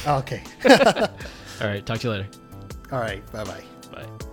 Okay. 0.05 0.43
All 0.69 1.67
right. 1.67 1.85
Talk 1.85 1.99
to 1.99 2.07
you 2.07 2.11
later. 2.11 2.27
All 2.91 2.99
right. 2.99 3.25
Bye-bye. 3.31 3.63
Bye. 3.91 4.26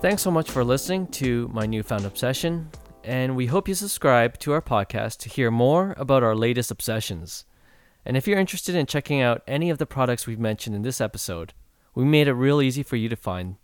Thanks 0.00 0.22
so 0.22 0.30
much 0.30 0.50
for 0.50 0.64
listening 0.64 1.08
to 1.08 1.48
my 1.52 1.66
newfound 1.66 2.06
obsession, 2.06 2.70
and 3.04 3.36
we 3.36 3.46
hope 3.46 3.68
you 3.68 3.74
subscribe 3.74 4.38
to 4.38 4.52
our 4.52 4.62
podcast 4.62 5.18
to 5.18 5.28
hear 5.28 5.50
more 5.50 5.94
about 5.98 6.22
our 6.22 6.34
latest 6.34 6.70
obsessions. 6.70 7.44
And 8.06 8.16
if 8.16 8.26
you're 8.26 8.38
interested 8.38 8.74
in 8.74 8.86
checking 8.86 9.20
out 9.20 9.42
any 9.46 9.68
of 9.68 9.76
the 9.76 9.84
products 9.84 10.26
we've 10.26 10.38
mentioned 10.38 10.74
in 10.74 10.80
this 10.80 11.02
episode, 11.02 11.52
we 11.94 12.06
made 12.06 12.28
it 12.28 12.32
real 12.32 12.62
easy 12.62 12.82
for 12.82 12.96
you 12.96 13.10
to 13.10 13.16
find 13.16 13.56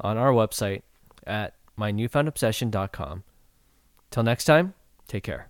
on 0.00 0.16
our 0.16 0.32
website 0.32 0.82
at 1.24 1.54
mynewfoundobsession.com. 1.78 3.22
Till 4.10 4.22
next 4.24 4.44
time, 4.44 4.74
take 5.06 5.22
care. 5.22 5.48